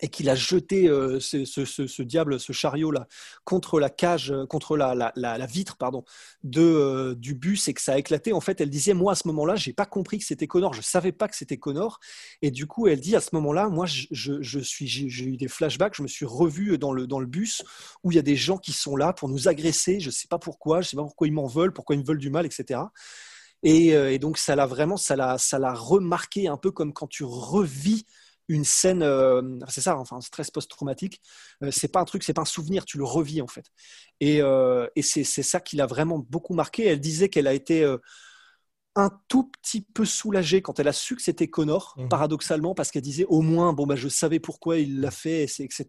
et 0.00 0.08
qu'il 0.08 0.28
a 0.28 0.34
jeté 0.34 0.88
euh, 0.88 1.20
ce, 1.20 2.02
diable, 2.02 2.40
ce 2.40 2.52
chariot-là, 2.52 3.06
contre 3.44 3.78
la 3.78 3.90
cage, 3.90 4.32
euh, 4.32 4.44
contre 4.46 4.76
la, 4.76 5.46
vitre 5.46 5.76
pardon, 5.76 6.04
de, 6.42 6.60
euh, 6.60 7.14
du 7.14 7.34
bus 7.34 7.68
et 7.68 7.74
que 7.74 7.80
ça 7.80 7.94
a 7.94 7.98
éclaté. 7.98 8.32
En 8.32 8.40
fait, 8.40 8.60
elle 8.60 8.70
disait, 8.70 8.94
moi, 8.94 9.12
à 9.12 9.14
ce 9.14 9.28
moment-là, 9.28 9.54
j'ai 9.54 9.72
pas 9.72 9.86
compris 9.86 10.18
que 10.18 10.24
c'était 10.24 10.46
Connor. 10.46 10.74
Je 10.74 10.82
savais 10.82 11.12
pas 11.12 11.28
que 11.28 11.36
c'était 11.36 11.58
Connor. 11.58 12.00
Et 12.42 12.50
du 12.50 12.66
coup, 12.66 12.88
elle 12.88 13.00
dit, 13.00 13.14
à 13.14 13.20
ce 13.20 13.30
moment-là, 13.34 13.68
moi, 13.68 13.86
je, 13.86 14.60
suis, 14.60 14.86
j'ai 14.88 15.24
eu 15.24 15.36
des 15.36 15.48
flashbacks. 15.48 15.94
Je 15.96 16.02
me 16.02 16.08
suis 16.08 16.26
revu 16.26 16.76
dans 16.76 16.92
le, 16.92 17.06
dans 17.06 17.20
le 17.20 17.26
bus 17.26 17.62
où 18.02 18.10
il 18.10 18.16
y 18.16 18.18
a 18.18 18.22
des 18.22 18.36
gens 18.36 18.58
qui 18.58 18.72
sont 18.72 18.96
là 18.96 19.12
pour 19.12 19.28
nous 19.28 19.46
agresser. 19.46 20.00
Je 20.00 20.10
sais 20.10 20.28
pas 20.28 20.38
pourquoi. 20.38 20.80
Je 20.80 20.88
sais 20.88 20.96
pas 20.96 21.02
pourquoi 21.04 21.28
ils 21.28 21.32
m'en 21.32 21.46
veulent, 21.46 21.72
pourquoi 21.72 21.94
ils 21.94 22.00
me 22.00 22.04
veulent 22.04 22.18
du 22.18 22.30
mal, 22.30 22.46
etc. 22.46 22.80
Et, 23.62 23.90
et 23.90 24.18
donc, 24.18 24.36
ça 24.38 24.56
l'a 24.56 24.66
vraiment, 24.66 24.98
ça 24.98 25.38
ça 25.38 25.58
l'a 25.58 25.72
remarqué 25.72 26.48
un 26.48 26.58
peu 26.58 26.70
comme 26.70 26.92
quand 26.92 27.06
tu 27.06 27.24
revis 27.24 28.04
une 28.48 28.64
scène, 28.64 29.02
euh, 29.02 29.42
c'est 29.68 29.80
ça, 29.80 29.96
enfin, 29.98 30.20
stress 30.20 30.50
post-traumatique, 30.50 31.20
euh, 31.62 31.70
c'est 31.70 31.88
pas 31.88 32.00
un 32.00 32.04
truc, 32.04 32.22
c'est 32.22 32.34
pas 32.34 32.42
un 32.42 32.46
souvenir, 32.46 32.84
tu 32.84 32.98
le 32.98 33.04
revis 33.04 33.40
en 33.40 33.46
fait. 33.46 33.66
Et, 34.20 34.42
euh, 34.42 34.86
et 34.96 35.02
c'est 35.02 35.24
ça 35.24 35.60
qui 35.60 35.76
l'a 35.76 35.86
vraiment 35.86 36.18
beaucoup 36.18 36.54
marqué. 36.54 36.86
Elle 36.86 37.00
disait 37.00 37.28
qu'elle 37.28 37.46
a 37.46 37.54
été 37.54 37.84
un 38.96 39.10
tout 39.28 39.44
petit 39.44 39.80
peu 39.80 40.04
soulagée 40.04 40.62
quand 40.62 40.78
elle 40.78 40.88
a 40.88 40.92
su 40.92 41.16
que 41.16 41.22
c'était 41.22 41.48
Connor, 41.48 41.94
mmh. 41.96 42.08
paradoxalement, 42.08 42.74
parce 42.74 42.90
qu'elle 42.90 43.02
disait 43.02 43.26
au 43.28 43.40
moins, 43.40 43.72
bon, 43.72 43.86
bah, 43.86 43.96
je 43.96 44.08
savais 44.08 44.38
pourquoi 44.38 44.78
il 44.78 45.00
l'a 45.00 45.10
fait, 45.10 45.44
etc. 45.44 45.86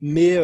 Mais, 0.00 0.36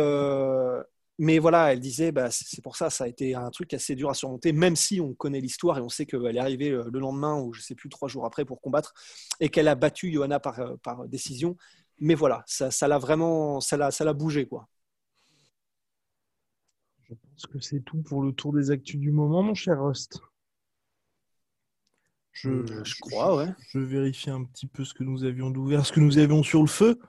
mais 1.18 1.40
voilà, 1.40 1.72
elle 1.72 1.80
disait, 1.80 2.12
bah, 2.12 2.30
c'est 2.30 2.62
pour 2.62 2.76
ça, 2.76 2.90
ça 2.90 3.04
a 3.04 3.08
été 3.08 3.34
un 3.34 3.50
truc 3.50 3.74
assez 3.74 3.96
dur 3.96 4.08
à 4.08 4.14
surmonter, 4.14 4.52
même 4.52 4.76
si 4.76 5.00
on 5.00 5.14
connaît 5.14 5.40
l'histoire 5.40 5.76
et 5.78 5.80
on 5.80 5.88
sait 5.88 6.06
qu'elle 6.06 6.36
est 6.36 6.40
arrivée 6.40 6.70
euh, 6.70 6.88
le 6.92 7.00
lendemain 7.00 7.40
ou 7.40 7.52
je 7.52 7.60
sais 7.60 7.74
plus 7.74 7.88
trois 7.88 8.08
jours 8.08 8.24
après 8.24 8.44
pour 8.44 8.60
combattre 8.60 8.94
et 9.40 9.48
qu'elle 9.48 9.66
a 9.66 9.74
battu 9.74 10.12
Johanna 10.12 10.38
par, 10.38 10.60
euh, 10.60 10.76
par 10.76 11.08
décision. 11.08 11.56
Mais 11.98 12.14
voilà, 12.14 12.44
ça 12.46 12.86
l'a 12.86 12.98
vraiment, 12.98 13.60
ça 13.60 13.76
l'a, 13.76 13.90
ça 13.90 14.04
l'a 14.04 14.12
bougé 14.12 14.46
quoi. 14.46 14.68
Je 17.08 17.14
pense 17.14 17.46
que 17.46 17.60
c'est 17.60 17.80
tout 17.80 18.02
pour 18.02 18.22
le 18.22 18.32
tour 18.32 18.52
des 18.52 18.70
actus 18.70 19.00
du 19.00 19.10
moment, 19.10 19.42
mon 19.42 19.54
cher 19.54 19.82
Rust. 19.82 20.20
Je, 22.32 22.50
mmh, 22.50 22.84
je, 22.84 22.94
crois, 23.00 23.36
ouais. 23.36 23.52
Je 23.70 23.80
vérifie 23.80 24.30
un 24.30 24.44
petit 24.44 24.68
peu 24.68 24.84
ce 24.84 24.94
que 24.94 25.02
nous 25.02 25.24
avions 25.24 25.50
d'ouvert, 25.50 25.84
ce 25.84 25.92
que 25.92 25.98
nous 25.98 26.18
avions 26.18 26.44
sur 26.44 26.60
le 26.60 26.68
feu. 26.68 27.00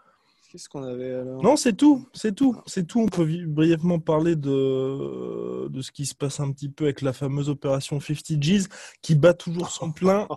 Qu'est-ce 0.50 0.68
qu'on 0.68 0.82
avait 0.82 1.14
alors? 1.14 1.44
Non, 1.44 1.56
c'est 1.56 1.74
tout, 1.74 2.10
c'est 2.12 2.34
tout, 2.34 2.60
c'est 2.66 2.88
tout. 2.88 3.02
On 3.02 3.06
peut 3.06 3.46
brièvement 3.46 4.00
parler 4.00 4.36
de, 4.36 5.68
de 5.68 5.82
ce 5.84 5.92
qui 5.92 6.08
se 6.08 6.16
passe 6.16 6.40
un 6.40 6.52
petit 6.52 6.70
peu 6.70 6.86
avec 6.86 7.04
la 7.04 7.14
fameuse 7.14 7.50
opération 7.50 8.00
50 8.00 8.40
G's 8.40 8.68
qui 9.04 9.14
bat 9.14 9.36
toujours 9.36 9.70
son 9.70 9.92
plein. 9.92 10.28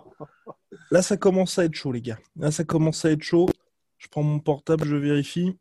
Là, 0.91 1.01
ça 1.01 1.17
commence 1.17 1.57
à 1.57 1.65
être 1.65 1.73
chaud, 1.73 1.91
les 1.91 2.01
gars. 2.01 2.19
Là, 2.35 2.51
ça 2.51 2.63
commence 2.63 3.05
à 3.05 3.09
être 3.09 3.23
chaud. 3.23 3.49
Je 3.97 4.07
prends 4.07 4.21
mon 4.21 4.39
portable, 4.39 4.85
je 4.85 4.95
vérifie. 4.95 5.57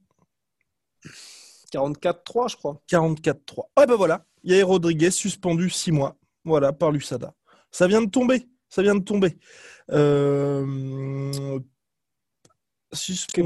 44-3, 1.73 2.51
je 2.51 2.57
crois. 2.57 2.83
44-3. 2.91 3.69
Ah 3.75 3.87
ben 3.87 3.95
voilà, 3.95 4.27
Yair 4.45 4.69
Rodriguez 4.69 5.13
suspendu 5.13 5.71
6 5.71 5.93
mois. 5.93 6.19
Voilà, 6.45 6.75
par 6.75 6.91
l'USADA. 6.91 7.33
Ça 7.71 7.87
vient 7.87 8.03
de 8.03 8.11
tomber. 8.11 8.47
Ça 8.69 8.83
vient 8.83 8.97
de 8.97 9.03
tomber. 9.03 9.39
Euh, 9.93 11.59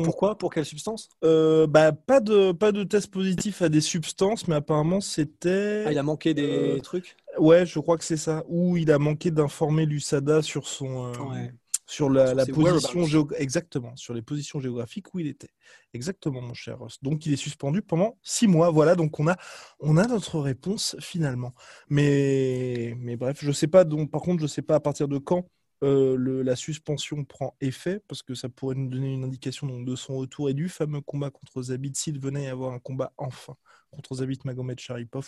pourquoi? 0.05 0.37
Pour 0.39 0.53
quelle 0.53 0.65
substance? 0.65 1.09
Euh, 1.25 1.67
bah, 1.67 1.93
pas, 1.93 2.21
de, 2.21 2.53
pas 2.53 2.73
de 2.73 2.85
test 2.85 3.11
positif 3.11 3.63
à 3.63 3.69
des 3.69 3.81
substances, 3.81 4.49
mais 4.49 4.57
apparemment 4.57 5.01
c'était. 5.01 5.85
Ah, 5.87 5.93
il 5.93 5.99
a 5.99 6.03
manqué 6.03 6.35
des 6.35 6.77
euh, 6.77 6.81
trucs? 6.81 7.17
Ouais, 7.39 7.67
je 7.67 7.79
crois 7.79 7.97
que 7.97 8.05
c'est 8.05 8.17
ça. 8.17 8.45
Ou 8.49 8.77
il 8.77 8.91
a 8.91 8.99
manqué 8.99 9.31
d'informer 9.31 9.87
l'USADA 9.87 10.43
sur 10.43 10.67
son. 10.67 11.07
Euh, 11.07 11.49
sur 11.89 12.11
la, 12.11 12.35
position 12.47 13.29
exactement. 13.37 13.95
Sur 13.95 14.13
les 14.13 14.23
positions 14.23 14.59
géographiques 14.59 15.15
où 15.15 15.21
il 15.21 15.29
était. 15.29 15.51
Exactement 15.95 16.41
mon 16.41 16.53
cher 16.53 16.81
Ross. 16.81 16.99
Donc 17.01 17.27
il 17.27 17.33
est 17.33 17.37
suspendu 17.37 17.81
pendant 17.81 18.19
six 18.23 18.49
mois. 18.49 18.71
Voilà 18.71 18.97
donc 18.97 19.21
on 19.21 19.29
a 19.29 19.37
on 19.79 19.97
a 19.97 20.07
notre 20.09 20.41
réponse 20.41 20.97
finalement. 20.99 21.55
Mais 21.89 22.97
mais 22.99 23.17
bref 23.17 23.39
je 23.41 23.53
sais 23.53 23.69
pas 23.69 23.85
donc 23.85 24.11
par 24.11 24.21
contre 24.21 24.43
je 24.43 24.49
sais 24.49 24.63
pas 24.63 24.75
à 24.75 24.81
partir 24.81 25.07
de 25.07 25.19
quand 25.19 25.47
euh, 25.87 26.43
la 26.43 26.57
suspension 26.57 27.25
prend 27.25 27.57
effet, 27.61 28.03
parce 28.09 28.23
que 28.23 28.35
ça 28.35 28.49
pourrait 28.49 28.75
nous 28.75 28.89
donner 28.89 29.13
une 29.15 29.25
indication 29.25 29.67
donc, 29.67 29.87
de 29.87 29.97
son 29.97 30.17
retour 30.17 30.51
et 30.51 30.55
du 30.55 30.69
fameux 30.69 31.01
combat 31.01 31.31
contre 31.31 31.63
Zabit, 31.63 31.93
s'il 31.95 32.21
venait 32.21 32.45
y 32.45 32.49
avoir 32.49 32.73
un 32.73 32.79
combat 32.79 33.13
enfin 33.17 33.57
contre 33.91 34.17
Zabit 34.17 34.41
Magomed 34.45 34.79
Sharipov. 34.79 35.27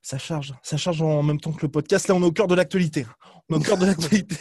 Ça 0.00 0.18
charge, 0.18 0.54
ça 0.62 0.76
charge 0.76 1.02
en 1.02 1.22
même 1.22 1.40
temps 1.40 1.52
que 1.52 1.62
le 1.62 1.70
podcast. 1.70 2.08
Là, 2.08 2.14
on 2.14 2.22
est 2.22 2.26
au 2.26 2.32
cœur 2.32 2.48
de 2.48 2.54
l'actualité. 2.54 3.06
On 3.48 3.54
est 3.54 3.58
au 3.58 3.60
cœur 3.60 3.78
de 3.78 3.86
l'actualité. 3.86 4.36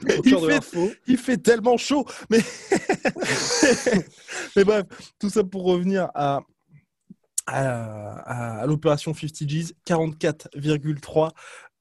il, 0.24 0.60
fait, 0.60 1.00
il 1.06 1.16
fait 1.16 1.38
tellement 1.38 1.76
chaud. 1.76 2.04
Mais, 2.28 2.40
mais 4.56 4.64
bref, 4.64 4.84
tout 5.18 5.30
ça 5.30 5.44
pour 5.44 5.64
revenir 5.64 6.10
à, 6.14 6.42
à, 7.46 8.64
l'opération 8.66 9.14
50 9.14 9.44
G's, 9.44 9.74
44,3 9.86 11.30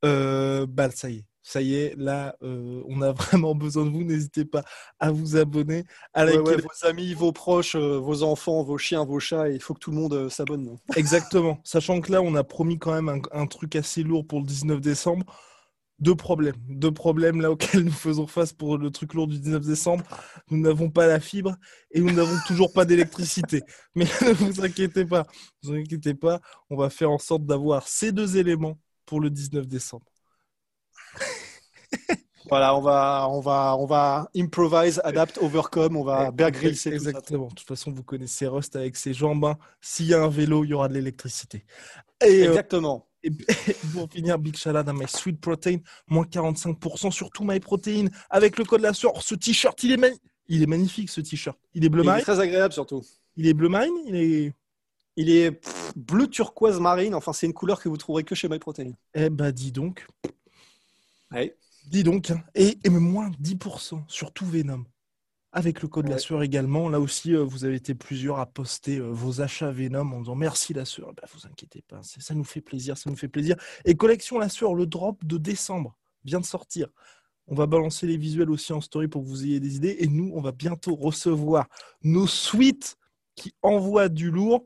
euh, 0.05 0.65
bah, 0.67 0.91
ça 0.91 1.09
y 1.09 1.17
est, 1.17 1.25
ça 1.43 1.61
y 1.61 1.75
est, 1.75 1.93
là, 1.97 2.35
euh, 2.41 2.81
on 2.87 3.01
a 3.01 3.11
vraiment 3.11 3.53
besoin 3.53 3.85
de 3.85 3.89
vous. 3.89 4.03
N'hésitez 4.03 4.45
pas 4.45 4.63
à 4.99 5.11
vous 5.11 5.35
abonner, 5.35 5.83
à 6.13 6.23
liker 6.23 6.39
vos 6.39 6.87
amis, 6.87 7.13
vos 7.13 7.33
proches, 7.33 7.75
euh, 7.75 7.99
vos 7.99 8.23
enfants, 8.23 8.63
vos 8.63 8.77
chiens, 8.77 9.03
vos 9.03 9.19
chats. 9.19 9.49
Il 9.49 9.61
faut 9.61 9.73
que 9.73 9.79
tout 9.79 9.91
le 9.91 9.97
monde 9.97 10.13
euh, 10.13 10.29
s'abonne. 10.29 10.77
Exactement. 10.95 11.59
Sachant 11.65 11.99
que 11.99 12.11
là, 12.11 12.21
on 12.21 12.33
a 12.35 12.43
promis 12.43 12.79
quand 12.79 12.93
même 12.93 13.21
un, 13.31 13.47
truc 13.47 13.75
assez 13.75 14.03
lourd 14.03 14.25
pour 14.25 14.39
le 14.39 14.45
19 14.45 14.79
décembre. 14.79 15.25
Deux 15.99 16.15
problèmes. 16.15 16.55
Deux 16.69 16.91
problèmes 16.91 17.41
là 17.41 17.51
auxquels 17.51 17.83
nous 17.83 17.91
faisons 17.91 18.25
face 18.25 18.53
pour 18.53 18.77
le 18.77 18.89
truc 18.89 19.13
lourd 19.13 19.27
du 19.27 19.37
19 19.39 19.65
décembre. 19.65 20.03
Nous 20.49 20.59
n'avons 20.59 20.89
pas 20.89 21.07
la 21.07 21.19
fibre 21.19 21.55
et 21.91 21.99
nous 21.99 22.11
n'avons 22.11 22.37
toujours 22.47 22.71
pas 22.71 22.85
d'électricité. 22.85 23.61
Mais 23.95 24.05
ne 24.21 24.33
vous 24.33 24.63
inquiétez 24.63 25.05
pas. 25.05 25.25
Ne 25.63 25.69
vous 25.69 25.75
inquiétez 25.75 26.13
pas. 26.13 26.39
On 26.69 26.77
va 26.77 26.89
faire 26.89 27.11
en 27.11 27.19
sorte 27.19 27.45
d'avoir 27.45 27.87
ces 27.87 28.11
deux 28.13 28.37
éléments 28.37 28.79
pour 29.05 29.19
le 29.19 29.29
19 29.29 29.67
décembre. 29.67 30.05
Voilà, 32.49 32.75
on 32.75 32.81
va, 32.81 33.27
on 33.29 33.39
va, 33.39 33.75
on 33.77 33.85
va 33.85 34.29
improvise, 34.35 35.01
adapt, 35.03 35.37
overcome, 35.37 35.95
on 35.95 36.03
va 36.03 36.31
Bear 36.31 36.49
Exactement. 36.49 37.47
De 37.47 37.53
toute 37.53 37.67
façon, 37.67 37.91
vous 37.91 38.03
connaissez 38.03 38.47
Rust 38.47 38.75
avec 38.75 38.95
ses 38.95 39.13
jambes. 39.13 39.45
Hein. 39.45 39.57
S'il 39.81 40.07
y 40.07 40.13
a 40.13 40.21
un 40.21 40.27
vélo, 40.27 40.63
il 40.63 40.69
y 40.69 40.73
aura 40.73 40.89
de 40.89 40.93
l'électricité. 40.93 41.65
Euh, 42.21 42.49
Exactement. 42.49 43.07
et, 43.23 43.31
pour 43.93 44.11
finir, 44.11 44.37
Big 44.37 44.55
Shalad 44.55 44.87
à 44.87 44.93
My 44.93 45.07
Sweet 45.07 45.39
Protein, 45.39 45.77
moins 46.07 46.25
45% 46.25 47.11
sur 47.11 47.29
tout 47.29 47.43
My 47.45 47.59
Protein 47.59 48.07
avec 48.29 48.57
le 48.57 48.65
code 48.65 48.81
la 48.81 48.93
source. 48.93 49.25
Ce 49.25 49.35
t-shirt, 49.35 49.81
il 49.83 49.93
est, 49.93 50.13
il 50.47 50.61
est 50.61 50.67
magnifique 50.67 51.09
ce 51.09 51.21
t-shirt. 51.21 51.57
Il 51.73 51.85
est 51.85 51.89
bleu 51.89 52.03
marine. 52.03 52.23
très 52.23 52.39
agréable 52.39 52.73
surtout. 52.73 53.03
Il 53.37 53.47
est 53.47 53.53
bleu 53.53 53.69
marine. 53.69 53.95
Il 54.05 54.15
est. 54.15 54.53
Il 55.15 55.29
est 55.29 55.61
bleu 55.95 56.27
turquoise 56.27 56.79
marine. 56.79 57.13
Enfin, 57.13 57.33
c'est 57.33 57.45
une 57.45 57.53
couleur 57.53 57.79
que 57.79 57.87
vous 57.87 57.97
trouverez 57.97 58.23
que 58.23 58.33
chez 58.33 58.49
My 58.49 58.57
Protein. 58.57 58.93
Eh 59.13 59.29
bah, 59.29 59.51
dis 59.51 59.71
donc. 59.71 60.07
Ouais. 61.31 61.55
Dis 61.87 62.03
donc, 62.03 62.31
et, 62.55 62.77
et 62.83 62.89
moins 62.89 63.29
10% 63.41 64.03
sur 64.07 64.31
tout 64.31 64.45
Venom. 64.45 64.85
Avec 65.55 65.83
le 65.83 65.87
code 65.87 66.07
la 66.07 66.17
sueur 66.17 66.41
également. 66.41 66.89
Là 66.89 66.99
aussi, 66.99 67.35
euh, 67.35 67.43
vous 67.43 67.63
avez 67.63 67.75
été 67.75 67.93
plusieurs 67.93 68.39
à 68.39 68.47
poster 68.47 68.97
euh, 68.97 69.11
vos 69.11 69.39
achats 69.41 69.71
Venom 69.71 70.11
en 70.11 70.19
disant 70.21 70.35
merci 70.35 70.73
la 70.73 70.83
sueur. 70.83 71.13
Bah, 71.13 71.27
vous 71.31 71.45
inquiétez 71.45 71.83
pas, 71.87 72.01
ça 72.01 72.33
nous 72.33 72.43
fait 72.43 72.61
plaisir, 72.61 72.97
ça 72.97 73.11
nous 73.11 73.15
fait 73.15 73.27
plaisir. 73.27 73.55
Et 73.85 73.93
collection 73.93 74.39
la 74.39 74.49
sueur, 74.49 74.73
le 74.73 74.87
drop 74.87 75.23
de 75.23 75.37
décembre 75.37 75.95
vient 76.25 76.39
de 76.39 76.45
sortir. 76.45 76.87
On 77.45 77.53
va 77.53 77.67
balancer 77.67 78.07
les 78.07 78.17
visuels 78.17 78.49
aussi 78.49 78.73
en 78.73 78.81
story 78.81 79.07
pour 79.07 79.21
que 79.21 79.27
vous 79.27 79.43
ayez 79.43 79.59
des 79.59 79.75
idées. 79.75 79.97
Et 79.99 80.07
nous, 80.07 80.31
on 80.33 80.41
va 80.41 80.53
bientôt 80.53 80.95
recevoir 80.95 81.67
nos 82.01 82.25
suites 82.25 82.95
qui 83.35 83.53
envoient 83.61 84.09
du 84.09 84.31
lourd. 84.31 84.65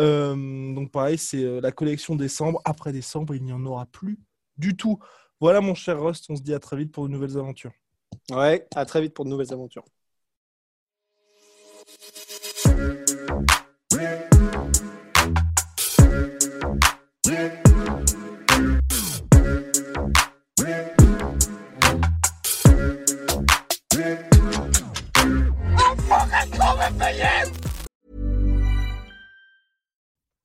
Euh, 0.00 0.34
donc 0.74 0.90
pareil, 0.90 1.16
c'est 1.16 1.60
la 1.62 1.72
collection 1.72 2.14
décembre. 2.14 2.60
Après 2.66 2.92
décembre, 2.92 3.34
il 3.34 3.42
n'y 3.42 3.52
en 3.52 3.64
aura 3.64 3.86
plus 3.86 4.18
du 4.58 4.76
tout. 4.76 4.98
Voilà, 5.38 5.60
mon 5.60 5.74
cher 5.74 6.00
Rust, 6.00 6.26
on 6.30 6.36
se 6.36 6.42
dit 6.42 6.54
à 6.54 6.58
très 6.58 6.76
vite 6.76 6.92
pour 6.92 7.06
de 7.06 7.12
nouvelles 7.12 7.36
aventures. 7.36 7.72
Ouais, 8.30 8.66
à 8.74 8.86
très 8.86 9.02
vite 9.02 9.12
pour 9.12 9.26
de 9.26 9.30
nouvelles 9.30 9.52
aventures. 9.52 9.84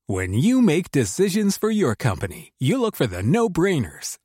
When 0.07 0.33
you 0.33 0.61
make 0.61 0.91
decisions 0.91 1.57
for 1.57 1.71
your 1.71 1.95
company, 1.95 2.51
you 2.59 2.79
look 2.79 2.97
for 2.97 3.07
the 3.07 3.23
no-brainers. 3.23 4.17